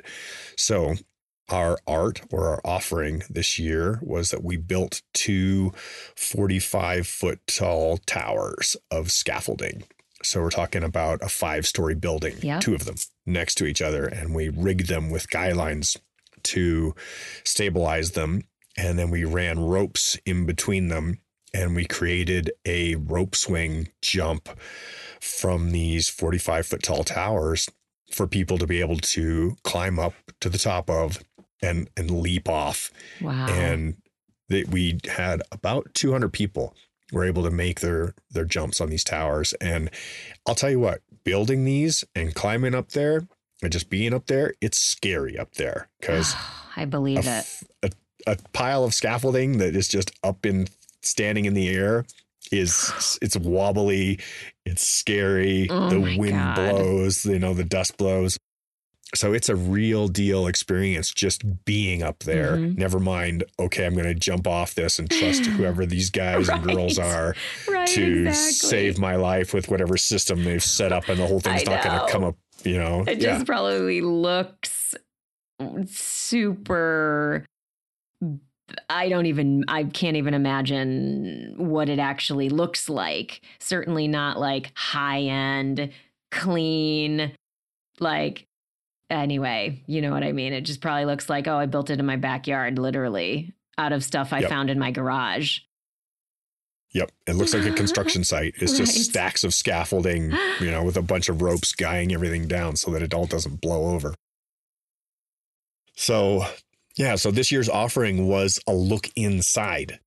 [0.57, 0.95] So
[1.49, 5.71] our art or our offering this year was that we built two
[6.15, 9.83] 45 foot tall towers of scaffolding.
[10.23, 12.61] So we're talking about a five story building, Yep.
[12.61, 15.97] two of them next to each other, and we rigged them with guy lines
[16.43, 16.95] to
[17.43, 18.43] stabilize them.
[18.77, 21.19] And then we ran ropes in between them
[21.53, 24.47] and we created a rope swing jump
[25.19, 27.69] from these 45 foot tall towers
[28.11, 31.19] for people to be able to climb up to the top of
[31.61, 33.47] and and leap off Wow.
[33.49, 33.97] and
[34.49, 36.73] that we had about 200 people
[37.11, 39.89] were able to make their their jumps on these towers and
[40.47, 43.27] I'll tell you what building these and climbing up there
[43.61, 46.35] and just being up there it's scary up there cuz
[46.75, 47.93] I believe it.
[48.27, 50.67] A pile of scaffolding that is just up in
[51.01, 52.05] standing in the air
[52.51, 54.19] is it's wobbly
[54.65, 56.55] it's scary Oh the wind God.
[56.55, 58.37] blows you know the dust blows
[59.13, 62.77] so it's a real deal experience just being up there Mhm.
[62.77, 66.63] never mind okay i'm going to jump off this and trust whoever these guys and
[66.63, 67.35] girls are
[67.69, 67.87] Right.
[67.89, 68.51] to exactly.
[68.53, 71.83] save my life with whatever system they've set up and the whole thing's I not
[71.83, 74.95] going to come up you know It yeah just probably looks
[75.85, 77.45] super.
[78.89, 83.41] I don't even, I can't even imagine what it actually looks like.
[83.59, 85.91] Certainly not like high end,
[86.31, 87.33] clean,
[87.99, 88.47] like,
[89.11, 90.53] anyway, you know what I mean?
[90.53, 94.03] It just probably looks like, oh, I built it in my backyard, literally, out of
[94.03, 94.49] stuff I Yep.
[94.49, 95.59] found in my garage.
[96.93, 97.11] Yep.
[97.27, 98.55] It looks like a construction site.
[98.57, 99.05] It's just Right.
[99.05, 103.01] stacks of scaffolding, you know, with a bunch of ropes guying everything down so that
[103.03, 104.15] it all doesn't blow over.
[105.95, 106.45] So,
[106.97, 109.99] yeah, so this year's offering was a look inside.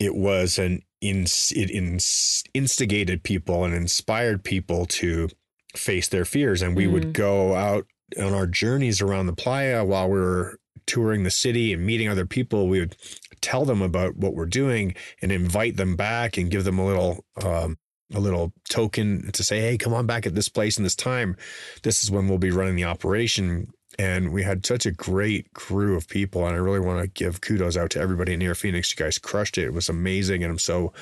[0.00, 5.28] It was an ins it ins- instigated people and inspired people to
[5.76, 6.92] face their fears and we Mm.
[6.92, 7.86] would go out
[8.18, 12.26] on our journeys around the playa while we were touring the city and meeting other
[12.26, 12.96] people we would
[13.42, 17.24] tell them about what we're doing and invite them back and give them a little
[17.44, 17.76] um,
[18.14, 21.36] a little token to say hey come on back at this place and this time.
[21.82, 23.68] This is when we'll be running the operation.
[23.98, 27.42] And we had such a great crew of people and i really want to give
[27.42, 28.90] kudos out to everybody in Air phoenix.
[28.90, 29.64] You guys crushed it.
[29.64, 30.94] It was amazing and i'm so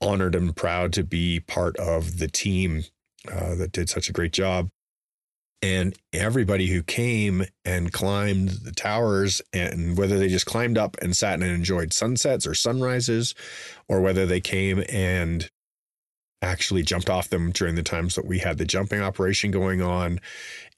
[0.00, 2.84] honored and proud to be part of the team
[3.30, 4.70] uh, that did such a great job
[5.62, 11.16] and everybody who came and climbed the towers and whether they just climbed up and
[11.16, 13.34] sat and enjoyed sunsets or sunrises
[13.88, 15.50] or whether they came and
[16.42, 20.18] actually jumped off them during the times that we had the jumping operation going on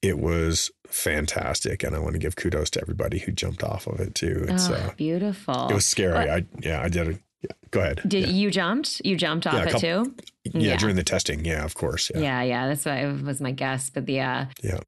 [0.03, 1.83] it was fantastic.
[1.83, 4.45] And i want to give kudos to everybody who jumped off of it too.
[4.49, 5.69] It's oh, uh beautiful.
[5.69, 6.13] it was scary.
[6.13, 8.33] What- i yeah i did it yeah, go ahead Did yeah.
[8.41, 9.01] you jumped?
[9.05, 10.15] You jumped off Yeah, a it too?
[10.45, 10.77] yeah, yeah.
[10.77, 13.91] during the testing yeah of course yeah Yeah, yeah, that's what it was my guess.
[13.91, 14.81] But the uh Yeah.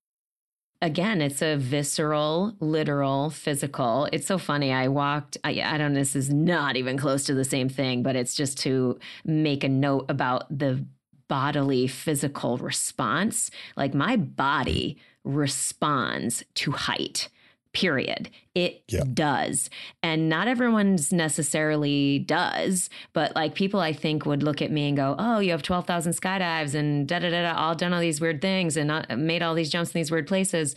[0.83, 4.09] Again, it's a visceral, literal, physical.
[4.13, 4.75] It's so funny.
[4.75, 5.39] I walked.
[5.43, 5.95] I, I don't.
[5.95, 9.65] know, This is not even close to the same thing, but it's just to make
[9.65, 10.85] a note about the
[11.29, 13.51] bodily, physical response.
[13.75, 17.31] Like my body responds to height.
[17.77, 18.31] Period.
[18.55, 19.03] It Yeah.
[19.13, 19.69] does.
[20.03, 24.97] And not everyone's necessarily does, but like people I think would look at me and
[24.97, 28.19] go, Oh, you have 12,000 skydives and da da da da, all done all these
[28.19, 30.75] weird things and not, made all these jumps in these weird places.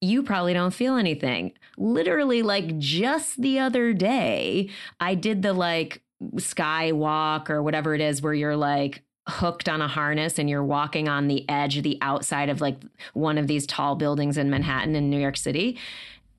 [0.00, 1.52] You probably don't feel anything.
[1.76, 6.00] Literally, like just the other day, I did the like
[6.38, 10.64] sky walk or whatever it is where you're like, hooked on a harness and you're
[10.64, 12.78] walking on the edge of the outside of like
[13.12, 15.76] one of these tall buildings in Manhattan in New York City.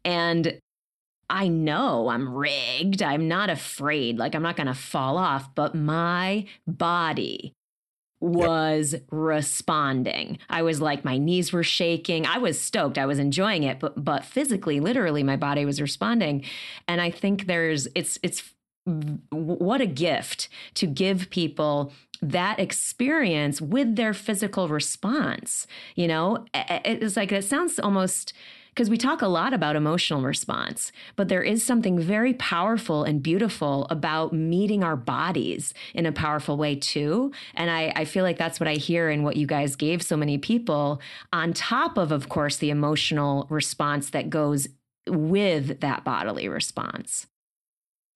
[0.04, 0.60] And
[1.30, 3.04] I know I'm rigged.
[3.04, 4.18] I'm not afraid.
[4.18, 7.54] Like I'm not going to fall off, but my body
[8.22, 10.40] was responding.
[10.50, 12.26] I was like my knees were shaking.
[12.26, 12.98] I was stoked.
[12.98, 16.44] I was enjoying it, but but physically, literally my body was responding.
[16.88, 18.54] And I think there's it's it's
[19.30, 25.68] what a gift to give people that experience with their physical response.
[25.96, 28.34] You know, it's like it sounds almost
[28.80, 33.22] because we talk a lot about emotional response, but there is something very powerful and
[33.22, 37.30] beautiful about meeting our bodies in a powerful way too.
[37.56, 40.16] And I, I feel like that's what I hear in what you guys gave so
[40.16, 41.02] many people,
[41.34, 44.70] on top of, of course, the emotional response that goes
[45.06, 47.28] with that bodily response.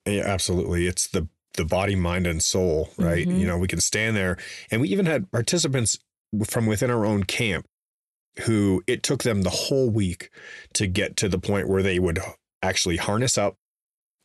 [0.05, 0.87] Yeah, absolutely.
[0.87, 3.27] It's the the body, mind, and soul, right?
[3.27, 3.37] Mm-hmm.
[3.37, 4.37] You know, we can stand there,
[4.71, 5.99] and we even had participants
[6.47, 7.67] from within our own camp
[8.41, 10.29] who it took them the whole week
[10.73, 12.19] to get to the point where they would
[12.61, 13.55] actually harness up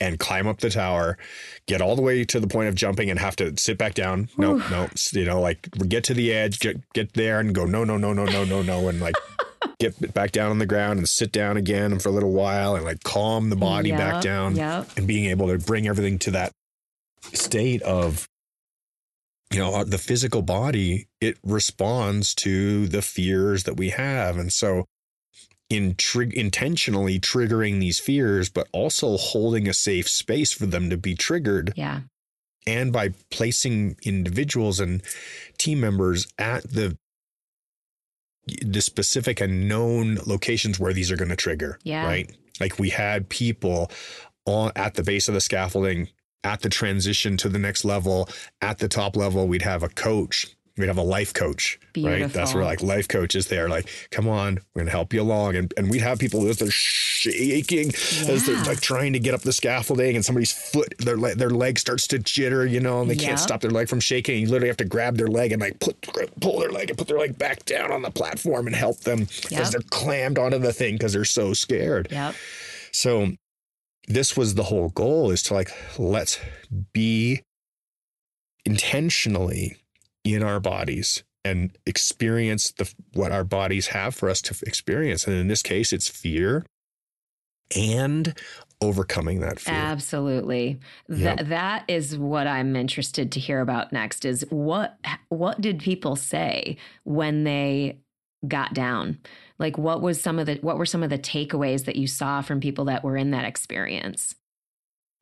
[0.01, 1.19] and climb up the tower,
[1.67, 4.29] get all the way to the point of jumping and have to sit back down.
[4.37, 7.85] No, no, you know, like get to the edge, get get there and go no,
[7.85, 9.17] no, no, no, no, no, no, and like
[9.81, 12.85] get back down on the ground and sit down again for a little while and
[12.85, 14.89] like calm the body yep, back down yep.
[14.97, 16.53] and being able to bring everything to that
[17.33, 18.29] state of
[19.53, 24.37] you know uh, the physical body it responds to the fears that we have.
[24.37, 24.85] And so
[25.71, 30.97] in trig- intentionally triggering these fears but also holding a safe space for them to
[30.97, 32.01] be triggered yeah.
[32.67, 35.03] and by placing individuals and
[35.59, 36.97] team members at the
[38.63, 42.07] the specific and known locations where these are going to trigger yeah.
[42.07, 42.35] right?
[42.61, 43.91] Like we had people
[44.47, 46.09] on at the base of the scaffolding
[46.45, 48.29] at the transition to the next level,
[48.61, 50.47] at the top level, we'd have a coach.
[50.77, 52.23] We'd have a life coach, Beautiful.
[52.23, 52.33] right?
[52.33, 55.57] That's where like life coaches there, like, come on, we're gonna help you along.
[55.57, 58.33] And and we'd have people as they're shaking, yeah.
[58.33, 61.81] as they're like trying to get up the scaffolding, and somebody's foot, their their leg
[61.81, 63.25] starts to jitter, you know, and they yep.
[63.25, 64.41] can't stop their leg from shaking.
[64.41, 66.01] You literally have to grab their leg and like put
[66.41, 69.27] pull their leg and put their leg back down on the platform and help them
[69.51, 69.63] yep.
[69.63, 72.07] as they're clammed onto the thing because they're so scared.
[72.13, 72.37] Yep.
[72.93, 73.33] So
[74.09, 76.41] this was the whole goal is to like let's
[76.93, 77.43] be
[78.65, 79.77] intentionally
[80.25, 85.27] in our bodies and experience the what our bodies have for us to experience.
[85.27, 86.65] And in this case it's fear
[87.77, 88.35] and
[88.81, 89.75] overcoming that fear.
[89.75, 90.81] Absolutely.
[91.09, 91.47] Yep.
[91.47, 94.97] That is what i'm interested to hear about next is what
[95.29, 97.99] what did people say when they
[98.47, 99.19] got down?
[99.59, 102.43] Like what was some of the what were some of the takeaways that you saw
[102.43, 104.35] from people that were in that experience?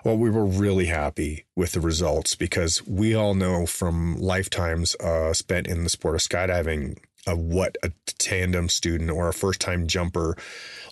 [0.05, 5.33] Well we were really happy with the results because we all know from lifetimes uh,
[5.33, 9.87] spent in the sport of skydiving of what a tandem student or a first time
[9.87, 10.37] jumper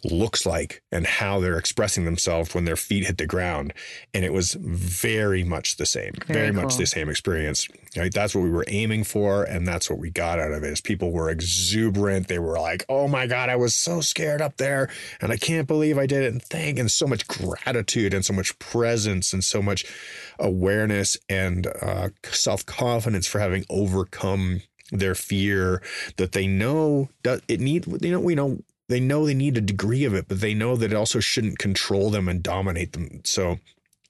[0.04, 3.72] looks like and how they're expressing themselves when their feet hit the ground.
[4.12, 6.62] And it was very much the same, very, very cool.
[6.62, 7.68] much the same experience.
[7.96, 8.12] Right?
[8.12, 9.44] That's what we were aiming for.
[9.44, 12.28] And that's what we got out of it is people were exuberant.
[12.28, 14.90] They were like, oh my God, I was so scared up there.
[15.20, 16.32] And I can't believe I did it.
[16.32, 19.84] And thank and so much gratitude and so much presence and so much
[20.38, 24.60] awareness and uh, self confidence for having overcome
[24.90, 25.82] their fear
[26.16, 28.58] that they know that it need you know we know
[28.88, 31.58] they know they need a degree of it but they know that it also shouldn't
[31.58, 33.58] control them and dominate them so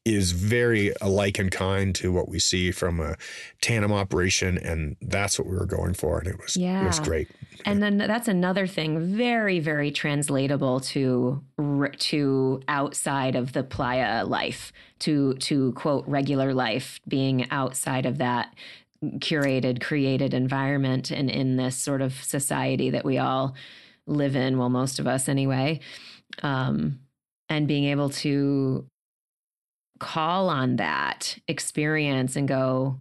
[0.05, 3.17] is very alike in kind to what we see from a
[3.63, 6.83] tandem operation and that's what we were going for and it was yeah.
[6.83, 7.29] it was great
[7.65, 11.43] and then that's another thing very very translatable to
[11.99, 18.55] to outside of the playa life to to quote regular life being outside of that
[19.13, 23.55] curated, created environment and in this sort of society that we all
[24.07, 25.81] live in, well, most of us anyway,
[26.43, 27.01] um,
[27.49, 28.87] and being able to
[30.01, 33.01] call on that experience and go,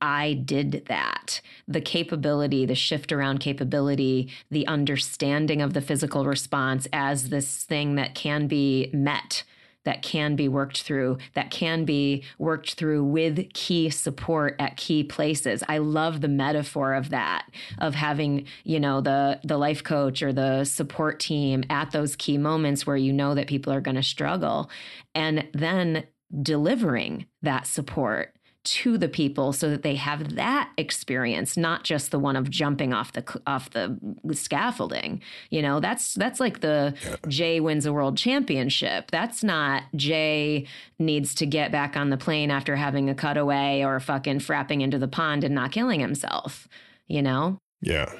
[0.00, 1.40] I did that.
[1.66, 7.96] The capability, the shift around capability, the understanding of the physical response as this thing
[7.96, 9.42] that can be met
[9.84, 15.02] that can be worked through, that can be worked through with key support at key
[15.04, 15.62] places.
[15.68, 17.46] I love the metaphor of that,
[17.78, 22.38] of having, you know, the the life coach or the support team at those key
[22.38, 24.70] moments where you know that people are going to struggle
[25.14, 26.04] and then
[26.42, 28.34] delivering that support
[28.70, 32.92] to the people so that they have that experience not just the one of jumping
[32.92, 33.98] off the off the
[34.32, 35.20] scaffolding.
[35.50, 37.16] You know that's that's like the yeah.
[37.28, 39.10] jay wins a world championship.
[39.10, 40.66] That's not jay
[40.98, 44.98] needs to get back on the plane after having a cutaway or fucking frapping into
[44.98, 46.68] the pond and not killing himself
[47.08, 47.58] you know?
[47.80, 48.12] Yeah.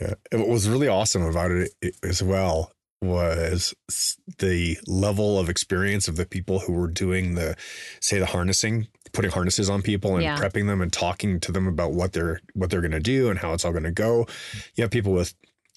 [0.00, 0.14] Yeah.
[0.32, 1.70] What was really awesome about it
[2.02, 2.72] as well
[3.02, 3.74] was
[4.38, 7.56] the level of experience of the people who were doing the
[8.00, 10.38] say the harnessing putting harnesses on people and yeah.
[10.38, 13.40] prepping them and talking to them about what they're what they're going to do and
[13.40, 14.26] how it's all going to go
[14.76, 15.34] you have people with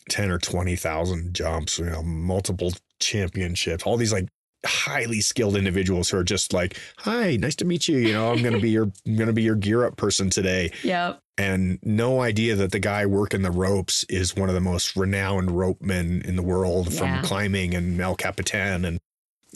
[0.10, 4.28] 10 or 20,000 jumps you know multiple championships all these like
[4.66, 7.98] highly skilled individuals who are just like, "Hi, nice to meet you.
[7.98, 10.30] You know, I'm going to be your I'm going to be your gear up person
[10.30, 11.20] today." Yep.
[11.38, 15.52] And no idea that the guy working the ropes is one of the most renowned
[15.52, 17.00] ropemen in the world Yeah.
[17.00, 19.00] from climbing and El Capitan and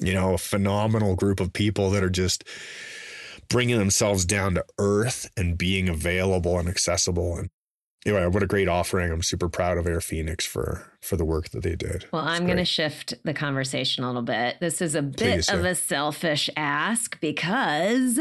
[0.02, 2.46] you know, a phenomenal group of people that are just
[3.50, 7.50] bringing themselves down to earth and being available and accessible and
[8.06, 9.12] anyway, what a great offering.
[9.12, 12.06] I'm super proud of Air Phoenix for for the work that they did.
[12.12, 14.58] Well, It's I'm going to shift the conversation a little bit.
[14.60, 15.68] This is a bit Please of do.
[15.68, 18.20] a selfish ask because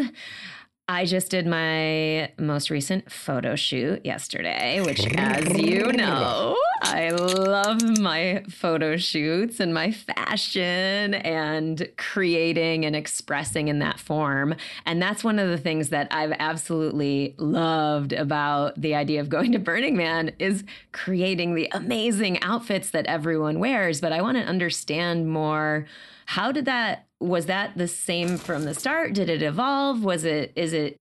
[0.91, 7.82] I just did my most recent photo shoot yesterday, which, as you know, I love
[7.99, 14.55] my photo shoots and my fashion and creating and expressing in that form.
[14.86, 19.53] And that's one of the things that I've absolutely loved about the idea of going
[19.53, 24.01] to Burning Man is creating the amazing outfits that everyone wears.
[24.01, 25.86] But I want to understand more
[26.29, 29.14] how did that was that the same from the start?
[29.14, 30.05] Did it evolve?
[30.05, 30.99] Was it is it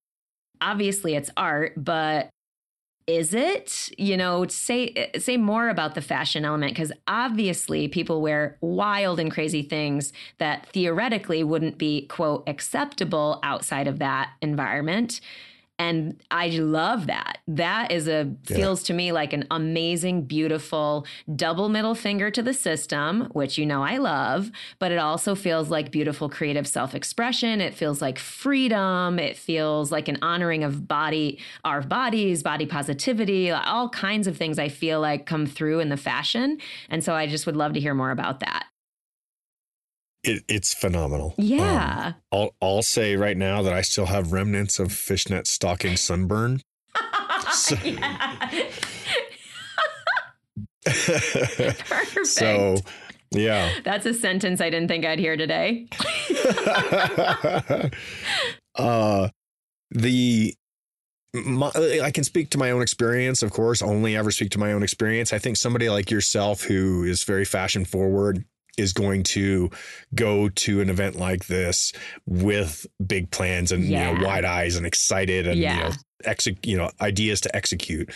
[0.62, 2.30] obviously it's art but
[3.08, 3.90] is it?
[3.98, 9.30] You know say say more about the fashion element because obviously people wear wild and
[9.30, 15.20] crazy things that theoretically wouldn't be quote acceptable outside of that environment
[15.80, 17.38] and i love that.
[17.48, 18.56] That is a Yeah.
[18.58, 21.06] feels to me like an amazing beautiful
[21.36, 25.70] double middle finger to the system which you know i love but it also feels
[25.70, 27.62] like beautiful creative self-expression.
[27.62, 29.20] It feels like freedom.
[29.20, 33.52] It feels like an honoring of body our bodies body positivity.
[33.52, 36.58] All kinds of things i feel like come through in the fashion.
[36.90, 38.66] And so i just would love to hear more about that
[40.28, 41.34] It, it's phenomenal.
[41.38, 45.96] Um, yeah I'll I'll say right now that I still have remnants of fishnet stocking
[45.98, 46.62] sunburn.
[47.54, 48.50] So- Yeah.
[50.88, 52.78] perfect so
[53.32, 53.72] yeah.
[53.84, 55.86] that's a sentence i didn't think i'd hear today
[58.76, 59.28] uh
[59.92, 60.54] the
[61.34, 61.70] my,
[62.04, 64.82] I can speak to my own experience, of course, only ever speak to my own
[64.82, 65.34] experience.
[65.34, 68.44] I think somebody like yourself who is very fashion forward
[68.78, 69.70] is going to
[70.16, 71.94] go to an event like this
[72.26, 75.92] with big plans and you know wide eyes and excited and you know
[76.26, 78.10] exec, you know ideas to execute.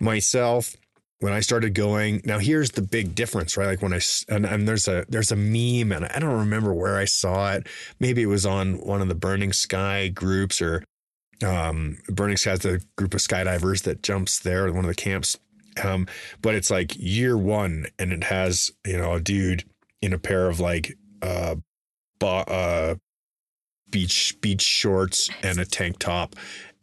[0.00, 0.76] Myself
[1.20, 3.66] when I started going, now here's the big difference, right?
[3.66, 6.98] Like when I and, and there's a there's a meme and I don't remember where
[6.98, 7.66] I saw it.
[7.98, 10.84] Maybe it was on one of the Burning Sky groups or
[11.42, 15.38] um, Burning Sky has a group of skydivers that jumps there, one of the camps.
[15.82, 16.06] Um,
[16.42, 19.64] but it's like year one, and it has you know a dude
[20.04, 21.54] in a pair of like uh,
[22.18, 22.94] bo- uh
[23.90, 26.34] beach beach shorts and a tank top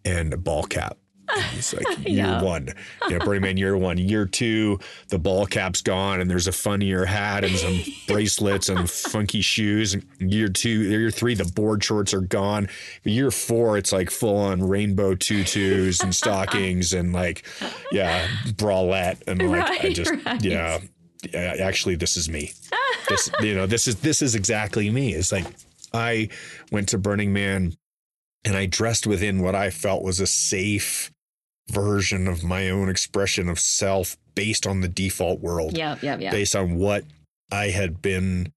[0.06, 0.98] and a ball cap.
[1.34, 2.42] And He's like year Yeah.
[2.42, 2.70] one,
[3.08, 3.98] you know, Burning Man year one.
[3.98, 8.90] Year two, the ball cap's gone, and there's a funnier hat and some bracelets and
[8.90, 9.94] funky shoes.
[9.94, 12.68] And year two, year three, the board shorts are gone.
[13.04, 17.46] Year four, it's like full on rainbow tutus and stockings and like,
[17.92, 20.44] yeah, bralette and like I just right.
[20.44, 20.80] yeah.
[21.34, 22.52] Actually, this is me.
[23.10, 25.14] This you know this is this is exactly me.
[25.14, 25.46] It's like
[25.92, 26.30] I
[26.72, 27.74] went to Burning Man
[28.46, 31.12] and I dressed within what I felt was a safe
[31.70, 36.32] version of my own expression of self based on the default world, yep yep yep
[36.32, 37.04] based on what
[37.52, 38.54] I had been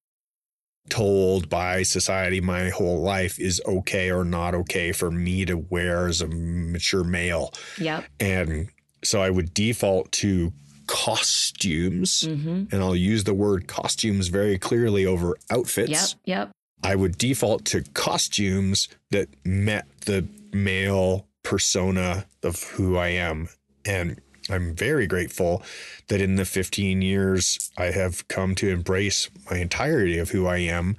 [0.89, 6.07] told by society my whole life is okay or not okay for me to wear
[6.07, 7.53] as a mature male.
[7.79, 8.69] yep And
[9.03, 10.53] so I would default to
[10.87, 12.65] costumes, mm-hmm.
[12.71, 15.91] and I'll use the word costumes very clearly over outfits.
[15.91, 16.51] yep yep
[16.85, 23.49] I would default to costumes that met the male persona of who I am.
[23.87, 24.21] And
[24.51, 25.63] I'm very grateful
[26.09, 30.59] that in the 15 years I have come to embrace my entirety of who I
[30.59, 30.97] am.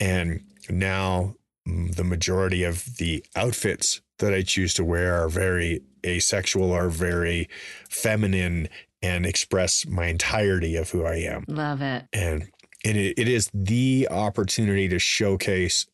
[0.00, 1.34] And now
[1.68, 6.88] mm, the majority of the outfits that I choose to wear are very asexual, are
[6.88, 7.48] very
[7.90, 8.68] feminine,
[9.02, 12.48] and express my entirety of who I am love it and
[12.84, 15.86] and it, it is the opportunity to showcase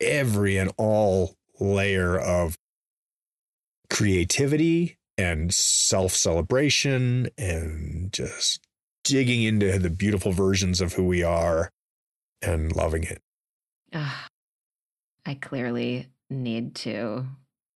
[0.00, 2.56] every and all layer of
[3.90, 8.60] creativity and self celebration and just
[9.04, 11.70] digging into the beautiful versions of who we are
[12.42, 13.20] and loving it.
[13.92, 17.26] I clearly need to,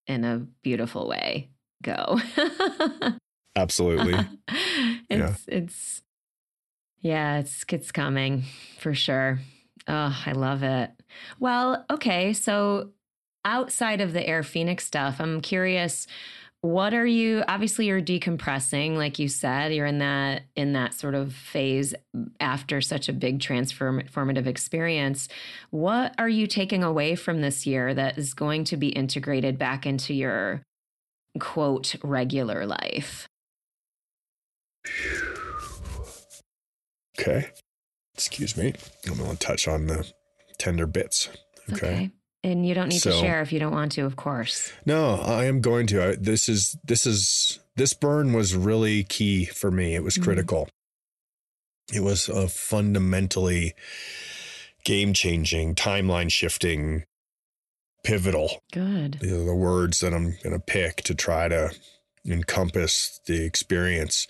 [0.06, 1.50] in a beautiful way,
[1.82, 2.20] go.
[3.56, 4.14] Absolutely.
[5.10, 6.02] it's it's
[7.00, 8.44] yeah, it's it's coming
[8.78, 9.40] for sure.
[9.88, 10.90] Oh, I love it.
[11.40, 12.90] Well, okay, so
[13.44, 16.06] outside of the Air Phoenix stuff, I'm curious
[16.62, 21.14] what are you obviously you're decompressing like you said you're in that in that sort
[21.14, 21.92] of phase
[22.38, 25.28] after such a big transformative experience
[25.70, 29.84] what are you taking away from this year that is going to be integrated back
[29.84, 30.62] into your
[31.40, 33.26] quote regular life
[37.18, 37.50] okay
[38.14, 38.74] excuse me
[39.06, 40.10] i'm going to touch on the
[40.58, 41.28] tender bits
[41.72, 41.86] okay.
[41.86, 42.10] okay.
[42.44, 44.72] And you don't need so, to share if you don't want to, of course.
[44.84, 46.08] No, I am going to.
[46.08, 49.94] I, this is this is this burn was really key for me.
[49.94, 50.24] It was mm-hmm.
[50.24, 50.68] critical.
[51.92, 53.74] It was a fundamentally
[54.84, 57.04] game changing, timeline shifting,
[58.02, 58.62] pivotal.
[58.72, 59.18] Good.
[59.20, 61.70] These are the words that I'm going to pick to try to
[62.26, 64.26] encompass the experience.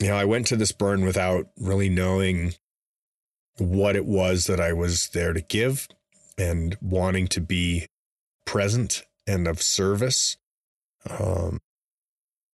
[0.00, 2.54] You know, I went to this burn without really knowing
[3.58, 5.88] what it was that I was there to give
[6.36, 7.86] and wanting to be
[8.44, 10.36] present and of service.
[11.08, 11.60] Um,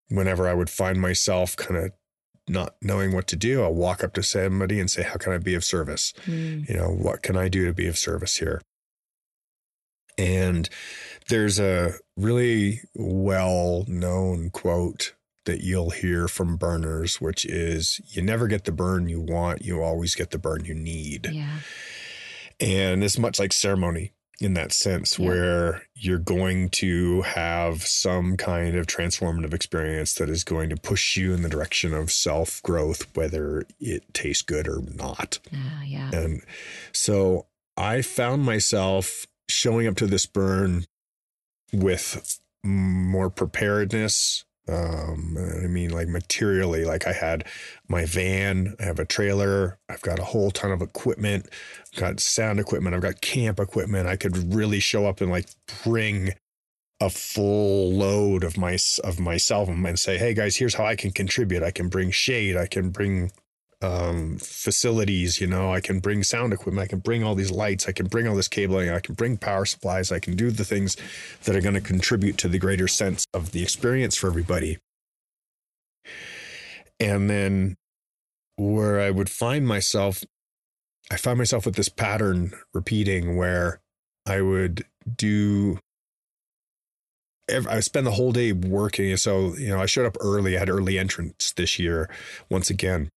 [0.09, 1.93] whenever I would find myself kind of
[2.49, 5.39] not knowing what to do, I'll walk up to somebody and say, How can I
[5.39, 6.13] be of service?
[6.27, 6.69] Mm.
[6.69, 8.61] You know, what can I do to be of service here?
[10.19, 10.69] And
[11.29, 15.15] there's a really well known quote
[15.47, 19.83] that you'll hear from burners, which is you never get the burn you want, you
[19.83, 21.29] always get the burn you need.
[21.33, 21.61] Yeah.
[22.61, 25.27] And it's much like ceremony in that sense, yeah.
[25.27, 31.17] where you're going to have some kind of transformative experience that is going to push
[31.17, 35.39] you in the direction of self growth, whether it tastes good or not.
[35.53, 36.11] Uh, yeah.
[36.13, 36.43] And
[36.93, 40.85] so I found myself showing up to this burn
[41.73, 47.45] with more preparedness, um, I mean, like materially, like I had
[47.89, 51.49] my van, I have a trailer, I've got a whole ton of equipment,
[51.93, 54.07] I've got sound equipment, I've got camp equipment.
[54.07, 55.49] I could really show up and like
[55.85, 56.35] bring
[57.01, 61.11] a full load of my of myself and say, "Hey guys, here's how I can
[61.13, 61.63] contribute.
[61.63, 62.57] I can bring shade.
[62.57, 63.33] I can bring
[63.83, 65.41] um, facilities.
[65.41, 66.85] You know, I can bring sound equipment.
[66.85, 67.89] I can bring all these lights.
[67.89, 68.91] I can bring all this cabling.
[68.91, 70.13] I can bring power supplies.
[70.13, 70.97] I can do the things
[71.45, 74.79] that are going to contribute to the greater sense of the experience for everybody.
[76.99, 77.77] And then
[78.57, 80.23] where I would find myself,
[81.11, 83.81] I find myself with this pattern repeating where
[84.27, 84.85] I would
[85.17, 85.79] do
[87.67, 89.17] I spend the whole day working.
[89.17, 90.57] So, you know, I showed up early.
[90.57, 92.09] I had early entrance this year
[92.49, 93.11] once again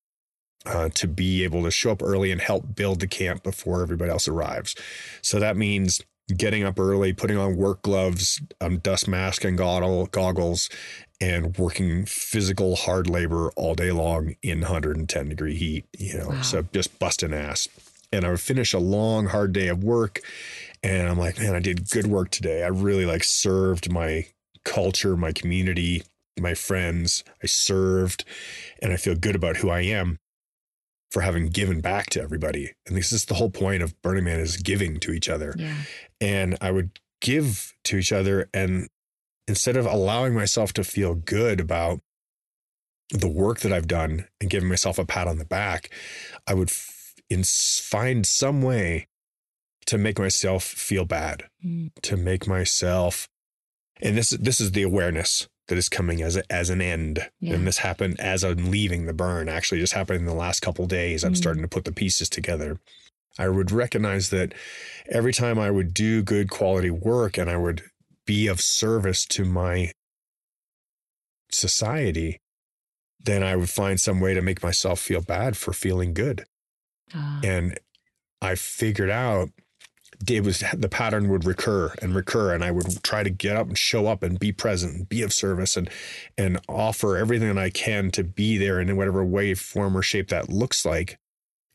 [0.66, 4.10] uh, to be able to show up early and help build the camp before everybody
[4.10, 4.74] else arrives.
[5.20, 6.00] So that means
[6.36, 10.68] getting up early, putting on work gloves, um, dust mask, and goggle, goggles,
[11.20, 15.84] and working physical hard labor all day long in 110 degree heat.
[15.98, 16.42] You know, wow.
[16.42, 17.68] so just busting ass.
[18.12, 20.20] And I would finish a long, hard day of work,
[20.82, 22.62] and I'm like, man, I did good work today.
[22.62, 24.26] I really like served my
[24.64, 26.02] culture, my community,
[26.38, 27.24] my friends.
[27.42, 28.24] I served,
[28.82, 30.18] and I feel good about who I am
[31.12, 32.72] for having given back to everybody.
[32.86, 35.54] And this is the whole point of Burning Man is giving to each other.
[35.58, 35.74] Yeah.
[36.22, 38.48] And I would give to each other.
[38.54, 38.88] And
[39.46, 42.00] instead of allowing myself to feel good about
[43.10, 45.90] the work that I've done and giving myself a pat on the back,
[46.46, 49.06] I would f- in, find some way
[49.84, 51.90] to make myself feel bad, mm.
[52.00, 53.28] to make myself,
[54.00, 57.30] and this this is the awareness that is coming as a, as an end.
[57.40, 57.54] Yeah.
[57.54, 59.48] And this happened as I'm leaving the burn.
[59.48, 61.24] Actually, just happened in the last couple days.
[61.24, 62.78] I'm mm starting to put the pieces together.
[63.38, 64.52] I would recognize that
[65.08, 67.84] every time I would do good quality work and I would
[68.26, 69.92] be of service to my
[71.50, 72.38] society,
[73.18, 76.44] then I would find some way to make myself feel bad for feeling good.
[77.14, 77.40] Uh.
[77.42, 77.80] And
[78.42, 79.48] I figured out
[80.28, 83.68] it was the pattern would recur and recur and i would try to get up
[83.68, 85.88] and show up and be present and be of service and
[86.36, 90.28] and offer everything that i can to be there in whatever way form or shape
[90.28, 91.18] that looks like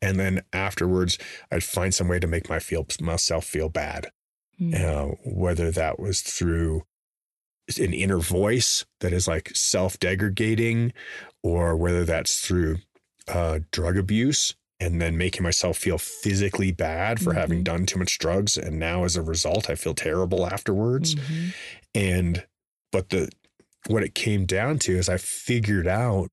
[0.02, 1.18] and then afterwards
[1.52, 4.08] i'd find some way to make my feel myself feel bad
[4.60, 4.74] mm.
[4.80, 6.84] uh, whether that was through
[7.78, 10.94] an inner voice that is like self-degrading
[11.44, 12.78] or whether that's through
[13.28, 17.40] uh, drug abuse and then making myself feel physically bad for mm-hmm.
[17.40, 21.50] having done too much drugs and now as a result I feel terrible afterwards mm-hmm.
[21.96, 22.46] and
[22.92, 23.30] but the
[23.88, 26.30] what it came down to is I figured out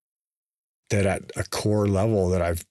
[0.90, 2.64] that at a core level that I've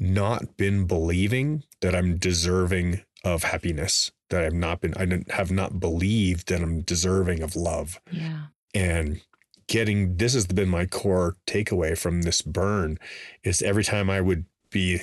[0.00, 5.80] not been believing that I'm deserving of happiness that I've not been I have not
[5.80, 9.20] believed that I'm deserving of love yeah and
[9.66, 12.98] getting this has been my core takeaway from this burn
[13.42, 14.44] is every time I would
[14.74, 15.00] be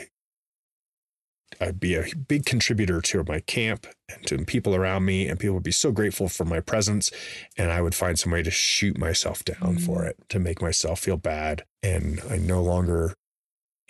[1.60, 5.56] I'd be a big contributor to my camp and to people around me, and people
[5.56, 7.12] would be so grateful for my presence.
[7.58, 9.86] And I would find some way to shoot myself down mm.
[9.86, 11.66] for it, to make myself feel bad.
[11.84, 13.14] And I no longer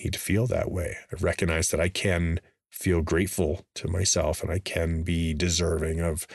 [0.03, 0.97] need to feel that way.
[1.11, 2.39] I recognize that I can
[2.71, 6.25] feel grateful to myself and I can be deserving of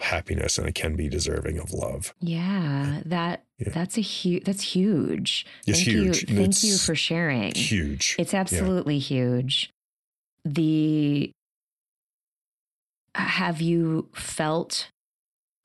[0.00, 2.14] happiness and I can be deserving of love.
[2.20, 3.72] Yeah, that yeah.
[3.72, 5.46] that's a huge that's huge.
[5.66, 6.30] It's thank huge.
[6.30, 7.54] You, thank it's you for sharing.
[7.54, 8.16] Huge.
[8.18, 9.00] It's absolutely yeah.
[9.00, 9.70] huge
[10.44, 11.30] the
[13.14, 14.88] have you felt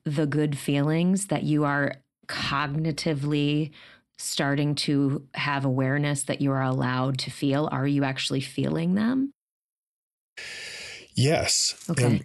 [0.04, 1.96] the good feelings that you are
[2.26, 3.70] cognitively
[4.18, 7.68] starting to have awareness that you are allowed to feel?
[7.72, 9.32] Are you actually feeling them?
[11.14, 11.74] Yes.
[11.90, 12.22] Okay.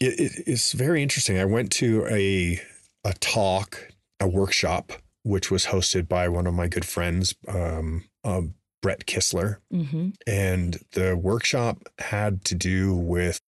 [0.00, 1.38] It, it, it's very interesting.
[1.38, 2.60] I went to a
[3.04, 3.88] a talk,
[4.20, 4.92] a workshop,
[5.22, 9.58] which was hosted by one of my good friends, um, um, Brett Kistler.
[9.72, 10.10] Mm-hmm.
[10.26, 13.40] And the workshop had to do with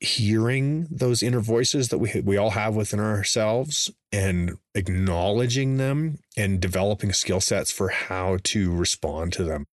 [0.00, 6.60] hearing those inner voices that we we all have within ourselves and acknowledging them and
[6.60, 9.64] developing skill sets for how to respond to them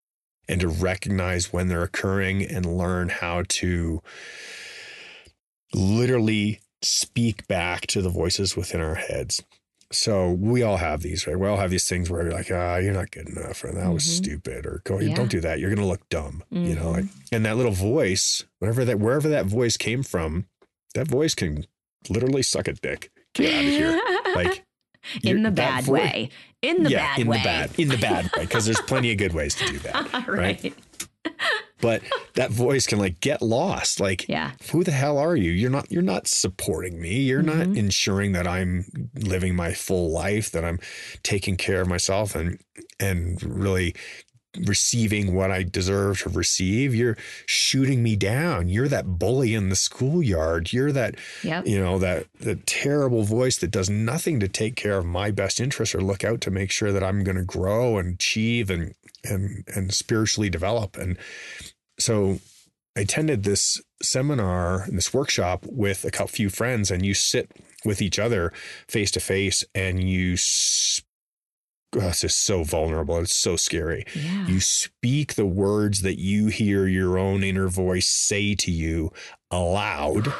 [0.48, 4.02] and to recognize when they're occurring and learn how to
[5.74, 9.42] literally speak back to the voices within our heads
[9.94, 11.38] so we all have these, right?
[11.38, 13.76] We all have these things where you're like, ah, you're not good enough, or that
[13.76, 13.94] mm-hmm.
[13.94, 15.14] was stupid, or go, yeah.
[15.14, 15.60] don't do that.
[15.60, 16.66] You're going to look dumb, mm-hmm.
[16.66, 16.92] you know.
[16.92, 17.36] Like, mm-hmm.
[17.36, 20.48] and that little voice, whatever that, wherever that voice came from,
[20.96, 21.66] that voice can
[22.10, 23.12] literally suck a dick.
[23.36, 24.02] Get out of here,
[24.36, 24.66] like
[25.24, 26.30] in the bad vo- way.
[26.62, 27.38] In the yeah, bad in way.
[27.38, 30.12] the bad, in the bad way, because there's plenty of good ways to do that,
[30.28, 30.64] right?
[30.64, 30.74] right?
[31.82, 32.02] But
[32.36, 34.00] that voice can like get lost.
[34.00, 34.52] Like yeah.
[34.72, 35.52] who the hell are you?
[35.52, 37.22] You're not you're not supporting me.
[37.22, 37.72] You're mm-hmm.
[37.72, 40.80] not ensuring that i'm living my full life that i'm
[41.24, 42.60] taking care of myself and
[43.00, 43.96] and really
[44.66, 46.94] receiving what I deserve to receive.
[46.94, 48.68] You're shooting me down.
[48.68, 50.72] You're that bully in the schoolyard.
[50.72, 51.66] You're that, yep.
[51.66, 55.60] you know, that the terrible voice that does nothing to take care of my best
[55.60, 58.94] interests or look out to make sure that I'm going to grow and achieve and
[59.24, 60.98] and and spiritually develop.
[60.98, 61.18] And
[61.98, 62.40] so
[62.96, 67.52] I attended this seminar, this workshop with a few friends, and you sit
[67.86, 68.54] with each other
[68.88, 70.38] face to face and you
[71.96, 73.18] oh, this is so vulnerable.
[73.20, 74.06] It's so scary.
[74.16, 74.48] Yeah.
[74.48, 79.12] You speak the words that you hear your own inner voice say to you
[79.52, 80.34] aloud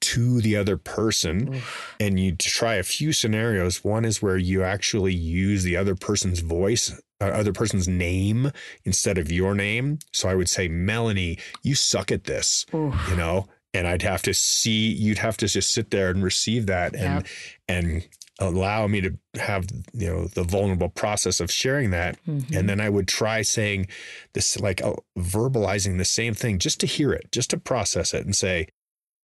[0.00, 1.96] to the other person Oof.
[1.98, 6.40] and you try a few scenarios one is where you actually use the other person's
[6.40, 8.52] voice uh, other person's name
[8.84, 12.94] instead of your name so i would say melanie you suck at this Oof.
[13.10, 16.66] you know and i'd have to see you'd have to just sit there and receive
[16.66, 17.26] that and yep.
[17.66, 18.08] and
[18.38, 22.56] allow me to have you know the vulnerable process of sharing that mm-hmm.
[22.56, 23.86] and then i would try saying
[24.32, 28.24] this like uh, verbalizing the same thing just to hear it just to process it
[28.24, 28.68] and say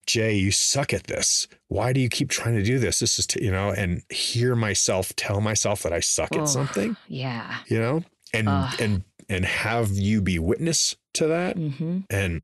[0.06, 1.48] Jay, you suck at this.
[1.68, 3.00] Why do you keep trying to do this?
[3.00, 6.96] This is, you know, and hear myself tell myself that I suck oh, at something.
[7.08, 7.58] Yeah.
[7.66, 8.74] You know, and, Ugh.
[8.80, 11.56] and, and have you be witness to that.
[11.56, 12.00] Mm-hmm.
[12.10, 12.42] And,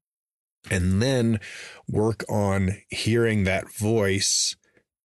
[0.70, 1.40] and then
[1.88, 4.56] work on hearing that voice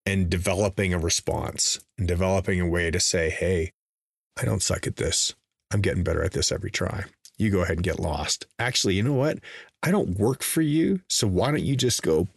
[0.06, 3.72] and developing a response and developing a way to say, Hey,
[4.38, 5.34] I don't suck at this.
[5.72, 7.06] I'm getting better at this every try.
[7.38, 8.46] You go ahead and get lost.
[8.60, 9.40] Actually, you know what?
[9.84, 11.02] I don't work for you.
[11.10, 12.28] So why don't you just go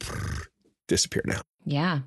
[0.89, 1.43] disappear now?
[1.65, 2.01] Yeah.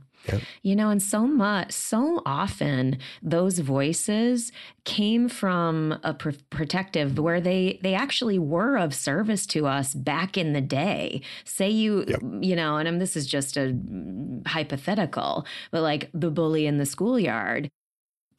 [0.61, 4.51] You know, and so much, so often those voices
[4.83, 10.37] came from a pr- protective where they they actually were of service to us back
[10.37, 11.21] in the day.
[11.43, 12.21] Say you, yep.
[12.41, 16.85] you know, and this is just a mm, hypothetical, but like the bully in the
[16.85, 17.69] schoolyard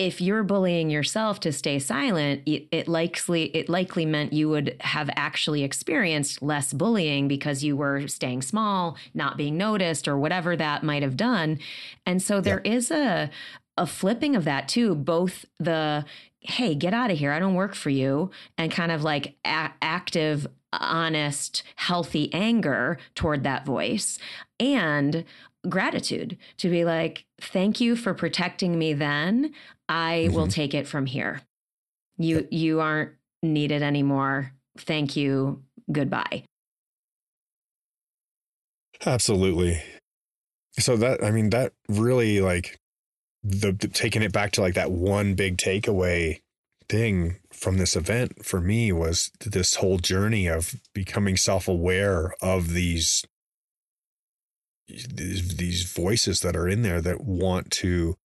[0.07, 4.77] if you're bullying yourself to stay silent, it, it, likely it likely meant you would
[4.81, 10.57] have actually experienced less bullying because you were staying small, not being noticed, or whatever
[10.57, 11.61] that might have done.
[12.05, 12.73] And so there yeah.
[12.73, 13.31] is a
[13.79, 14.95] a flipping of that too.
[14.97, 16.05] Both the
[16.41, 19.71] hey, get out of here, I don't work for you, and kind of like a-
[19.81, 24.19] active honest, healthy anger toward that voice
[24.59, 25.25] and
[25.69, 29.53] gratitude to be like, thank you for protecting me then.
[29.89, 30.35] I mm-hmm.
[30.35, 31.43] will take it from here.
[32.19, 34.53] You you aren't needed anymore.
[34.79, 35.63] Thank you.
[35.91, 36.45] Goodbye.
[39.05, 39.83] Absolutely.
[40.79, 42.79] So that I mean that really like
[43.43, 46.41] the, the taking it back to like that one big takeaway
[46.89, 53.25] thing from this event for me was this whole journey of becoming self-aware of these
[55.15, 58.17] these, these voices that are in there that want to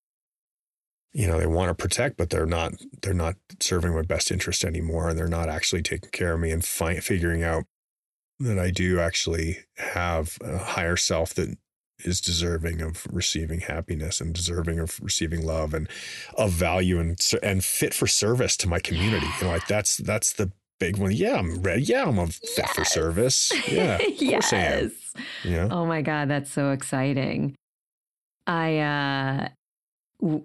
[1.13, 4.63] you know they want to protect but they're not they're not serving my best interest
[4.63, 7.63] anymore and they're not actually taking care of me and fi- figuring out
[8.39, 11.57] that I do actually have a higher self that
[12.03, 15.89] is deserving of receiving happiness and deserving of receiving love and
[16.35, 19.27] of value and and fit for service to my community.
[19.39, 21.11] You know, like that's that's the big one.
[21.11, 21.83] Yeah, I'm ready.
[21.83, 22.71] Yeah, I'm a yes.
[22.73, 23.51] for service.
[23.67, 24.51] Yeah, yes.
[25.43, 25.67] Yeah.
[25.71, 27.55] Oh my God, that's so exciting.
[28.45, 29.49] I uh,
[30.21, 30.43] w-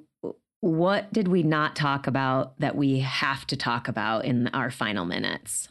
[0.61, 5.05] what did we not talk about that we have to talk about in our final
[5.05, 5.69] minutes?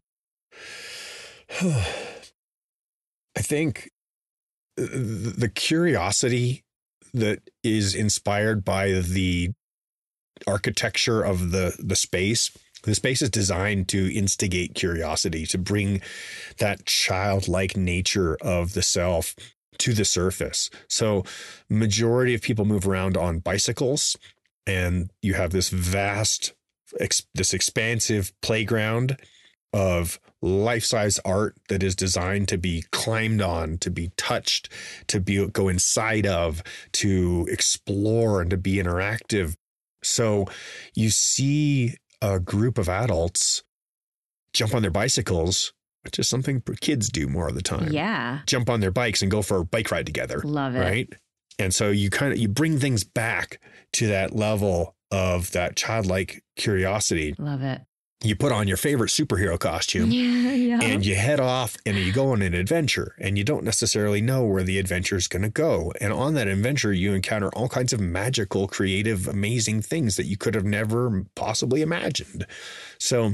[1.61, 3.89] I think
[4.75, 6.63] the curiosity
[7.13, 9.51] that is inspired by the
[10.47, 12.51] architecture of the the space
[12.83, 16.01] the space is designed to instigate curiosity to bring
[16.57, 19.35] that childlike nature of the self
[19.77, 21.23] to the surface so
[21.69, 24.17] majority of people move around on bicycles
[24.67, 26.53] and you have this vast
[27.33, 29.17] this expansive playground
[29.73, 34.69] of life-size art that is designed to be climbed on, to be touched,
[35.07, 36.61] to be go inside of,
[36.91, 39.55] to explore and to be interactive.
[40.03, 40.47] So
[40.95, 43.63] you see a group of adults
[44.53, 47.91] jump on their bicycles, which is something kids do more of the time.
[47.91, 48.39] Yeah.
[48.45, 50.41] Jump on their bikes and go for a bike ride together.
[50.43, 50.79] Love it.
[50.79, 51.13] Right?
[51.59, 53.59] And so you kind of you bring things back
[53.93, 57.35] to that level of that childlike curiosity.
[57.37, 57.81] Love it
[58.23, 60.79] you put on your favorite superhero costume yeah, yeah.
[60.81, 64.43] and you head off and you go on an adventure and you don't necessarily know
[64.43, 65.91] where the adventure is going to go.
[65.99, 70.37] And on that adventure you encounter all kinds of magical creative amazing things that you
[70.37, 72.45] could have never possibly imagined.
[72.99, 73.33] So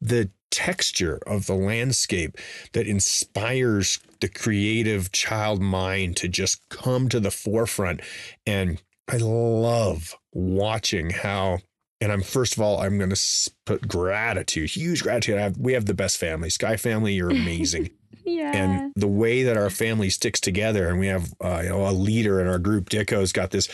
[0.00, 2.36] the texture of the landscape
[2.72, 8.00] that inspires the creative child mind to just come to the forefront.
[8.46, 11.58] And i love watching how
[12.04, 15.38] and I'm first of all, I'm going to put gratitude, huge gratitude.
[15.38, 17.14] Have, we have the best family, Sky family.
[17.14, 17.90] You're amazing.
[18.26, 18.54] yeah.
[18.54, 21.92] And the way that our family sticks together, and we have uh, you know a
[21.92, 22.90] leader in our group.
[22.90, 23.68] Dicko's got this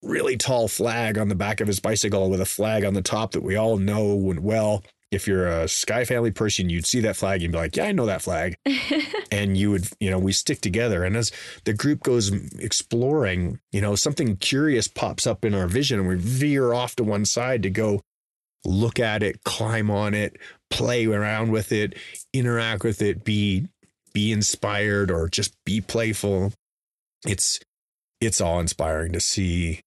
[0.00, 3.32] really tall flag on the back of his bicycle with a flag on the top
[3.32, 7.42] that we all know well if you're a Sky Family person, you'd see that flag
[7.42, 8.56] and be like, yeah, I know that flag.
[9.30, 11.04] and you would, you know, we stick together.
[11.04, 11.30] And as
[11.64, 16.16] the group goes exploring, you know, something curious pops up in our vision and we
[16.16, 18.00] veer off to one side to go
[18.64, 20.38] look at it, climb on it,
[20.70, 21.94] play around with it,
[22.32, 23.68] interact with it, be
[24.14, 26.54] be inspired or just be playful.
[27.26, 27.60] It's
[28.20, 29.82] it's all inspiring to see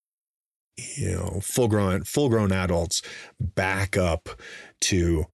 [0.78, 3.02] you know full grown full grown adults
[3.40, 4.30] back up
[4.82, 5.26] to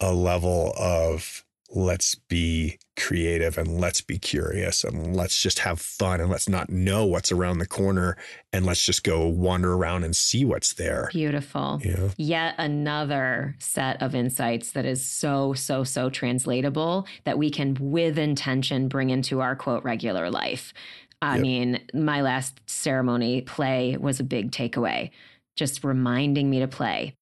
[0.00, 6.20] a level of let's be creative and let's be curious and let's just have fun
[6.20, 8.16] and let's not know what's around the corner
[8.52, 11.08] and let's just go wander around and see what's there.
[11.12, 11.80] Beautiful.
[11.84, 12.10] Yeah.
[12.16, 18.18] Yet another set of insights that is so, so, so translatable that we can, with
[18.18, 20.72] intention, bring into our quote regular life.
[21.20, 21.42] I yep.
[21.42, 25.10] mean, my last ceremony play was a big takeaway,
[25.56, 27.14] just reminding me to play.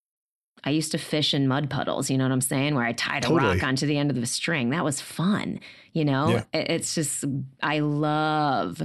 [0.64, 2.74] I used to fish in mud puddles, you know what I'm saying?
[2.74, 3.50] Where I tied totally.
[3.50, 4.70] a rock onto the end of the string.
[4.70, 5.60] That was fun,
[5.92, 6.28] you know?
[6.30, 6.44] Yeah.
[6.52, 7.24] It's just,
[7.62, 8.82] I love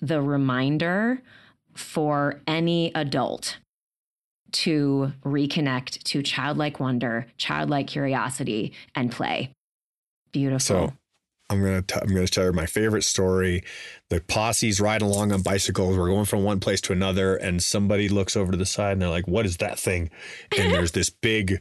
[0.00, 1.22] the reminder
[1.74, 3.58] for any adult
[4.52, 9.52] to reconnect to childlike wonder, childlike curiosity, and play.
[10.32, 10.60] Beautiful.
[10.60, 10.92] So
[11.50, 13.64] I'm gonna t- I'm gonna tell you my favorite story.
[14.08, 15.98] The posse's riding along on bicycles.
[15.98, 19.02] We're going from one place to another, and somebody looks over to the side and
[19.02, 20.10] they're like, "What is that thing?"
[20.56, 21.60] And there's this big,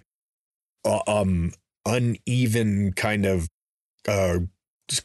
[0.85, 1.53] uh, um,
[1.87, 3.49] uneven kind of
[4.07, 4.39] uh,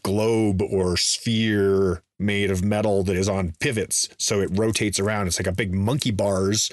[0.02, 5.26] globe or sphere made of metal that is on pivots, so it rotates around.
[5.26, 6.70] It's like a big monkey bars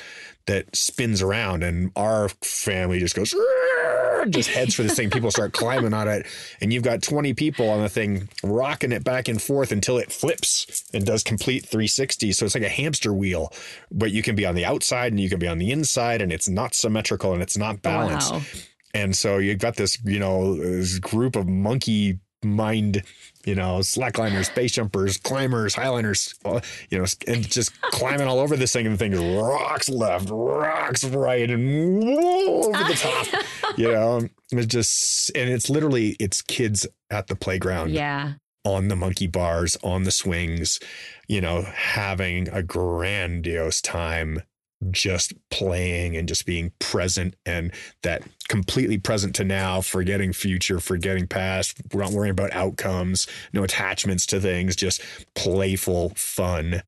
[0.48, 3.34] that spins around, and our family just goes
[4.30, 5.10] just heads for this thing.
[5.10, 6.26] People start climbing on it,
[6.62, 10.12] and you've got 20 people on the thing rocking it back and forth until it
[10.12, 12.32] flips and does complete 360.
[12.32, 13.52] So it's like a hamster wheel,
[13.92, 16.32] but you can be on the outside and you can be on the inside, and
[16.32, 18.34] it's not symmetrical and it's not balanced.
[18.34, 18.42] Wow.
[18.94, 23.04] And so you've got this, you know, this group of monkey mind,
[23.46, 28.56] you know, slackliners, space jumpers, climbers, highliners, uh, you know, and just climbing all over
[28.56, 33.78] this thing and the thing rocks left, rocks right, and over the top.
[33.78, 37.92] you know, it's just, and it's literally, it's kids at the playground.
[37.92, 38.34] Yeah.
[38.64, 40.80] On the monkey bars, on the swings,
[41.28, 44.44] you know, having a grandiose time
[44.90, 47.72] just playing and just being present and
[48.02, 53.64] that completely present to now, forgetting future, forgetting past, we're not worrying about outcomes, no
[53.64, 55.02] attachments to things, just
[55.36, 56.82] playful, fun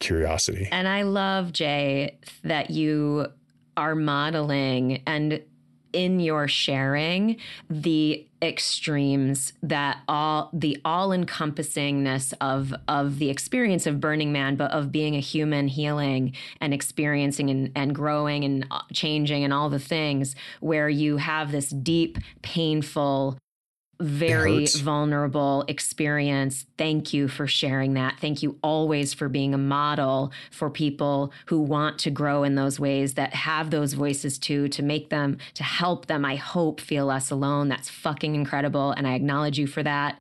[0.00, 0.68] curiosity.
[0.72, 3.26] And I love, Jay, that you
[3.76, 5.42] are modeling and
[5.92, 7.36] in your sharing
[7.70, 14.70] the extremes that all the all encompassingness of of the experience of burning man but
[14.72, 19.70] of being a human healing and experiencing and, and growing and uh, changing and all
[19.70, 23.38] the things where you have this deep painful
[24.00, 26.66] very vulnerable experience.
[26.76, 28.18] Thank you for sharing that.
[28.20, 32.78] Thank you always for being a model for people who want to grow in those
[32.78, 37.06] ways that have those voices too, to make them, to help them, I hope, feel
[37.06, 37.68] less alone.
[37.68, 38.92] That's fucking incredible.
[38.92, 40.18] And I acknowledge you for that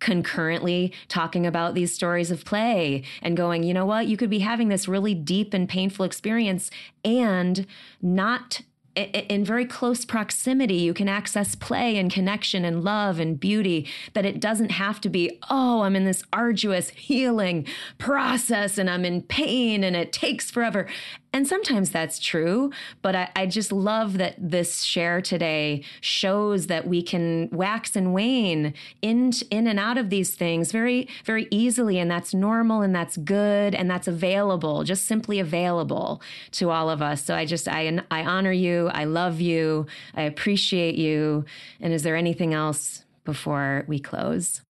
[0.00, 4.38] concurrently talking about these stories of play and going, you know what, you could be
[4.40, 6.70] having this really deep and painful experience
[7.04, 7.66] and
[8.00, 8.60] not
[8.98, 13.86] in very close proximity, you can access play and connection and love and beauty.
[14.14, 17.66] That it doesn't have to be, oh, I'm in this arduous healing
[17.98, 20.88] process and I'm in pain and it takes forever.
[21.32, 22.72] And sometimes that's true,
[23.02, 28.14] but I, I, just love that this share today shows that we can wax and
[28.14, 28.72] wane
[29.02, 31.98] in, in and out of these things very, very easily.
[31.98, 36.22] And that's normal and that's good and that's available, just simply available
[36.52, 37.24] to all of us.
[37.24, 38.88] So I just, I, I honor you.
[38.88, 39.86] I love you.
[40.14, 41.44] I appreciate you.
[41.78, 44.62] And is there anything else before we close?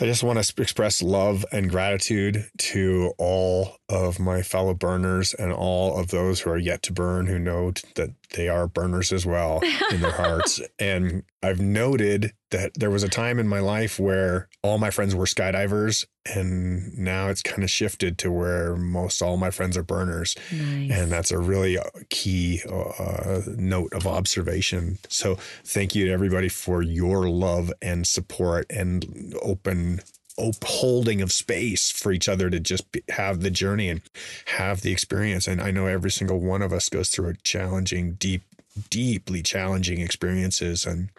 [0.00, 5.52] I just want to express love and gratitude to all of my fellow burners and
[5.52, 9.24] all of those who are yet to burn who know that they are burners as
[9.24, 9.60] well
[9.90, 10.60] in their hearts.
[10.78, 15.14] And I've noted that there was a time in my life where all my friends
[15.14, 19.82] were skydivers, and now it's kind of shifted to where most all my friends are
[19.82, 20.34] burners.
[20.52, 20.90] Nice.
[20.90, 24.98] And that's a really uh, key uh, note of observation.
[25.08, 30.00] So, thank you to everybody for your love and support and open
[30.64, 34.00] holding of space for each other to just be, have the journey and
[34.46, 35.46] have the experience.
[35.46, 38.42] And I know every single one of us goes through a challenging, deep,
[38.90, 41.10] deeply challenging experiences, and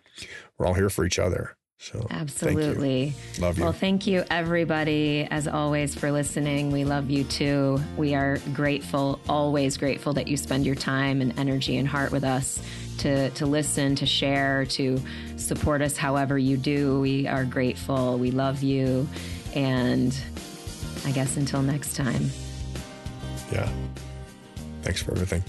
[0.57, 1.55] we're all here for each other.
[1.82, 3.41] So absolutely you.
[3.41, 3.63] love you.
[3.63, 6.72] Well, thank you everybody as always for listening.
[6.72, 7.80] We love you too.
[7.95, 12.26] We are grateful, always grateful that you spend your time and energy and heart with
[12.26, 12.61] us
[12.99, 15.01] to to listen, to share, to
[15.37, 16.99] support us however you do.
[16.99, 18.17] We are grateful.
[18.17, 19.07] We love you,
[19.55, 20.17] and
[21.05, 22.29] I guess until next time.
[23.51, 23.69] Yeah.
[24.83, 25.43] Thanks for everything.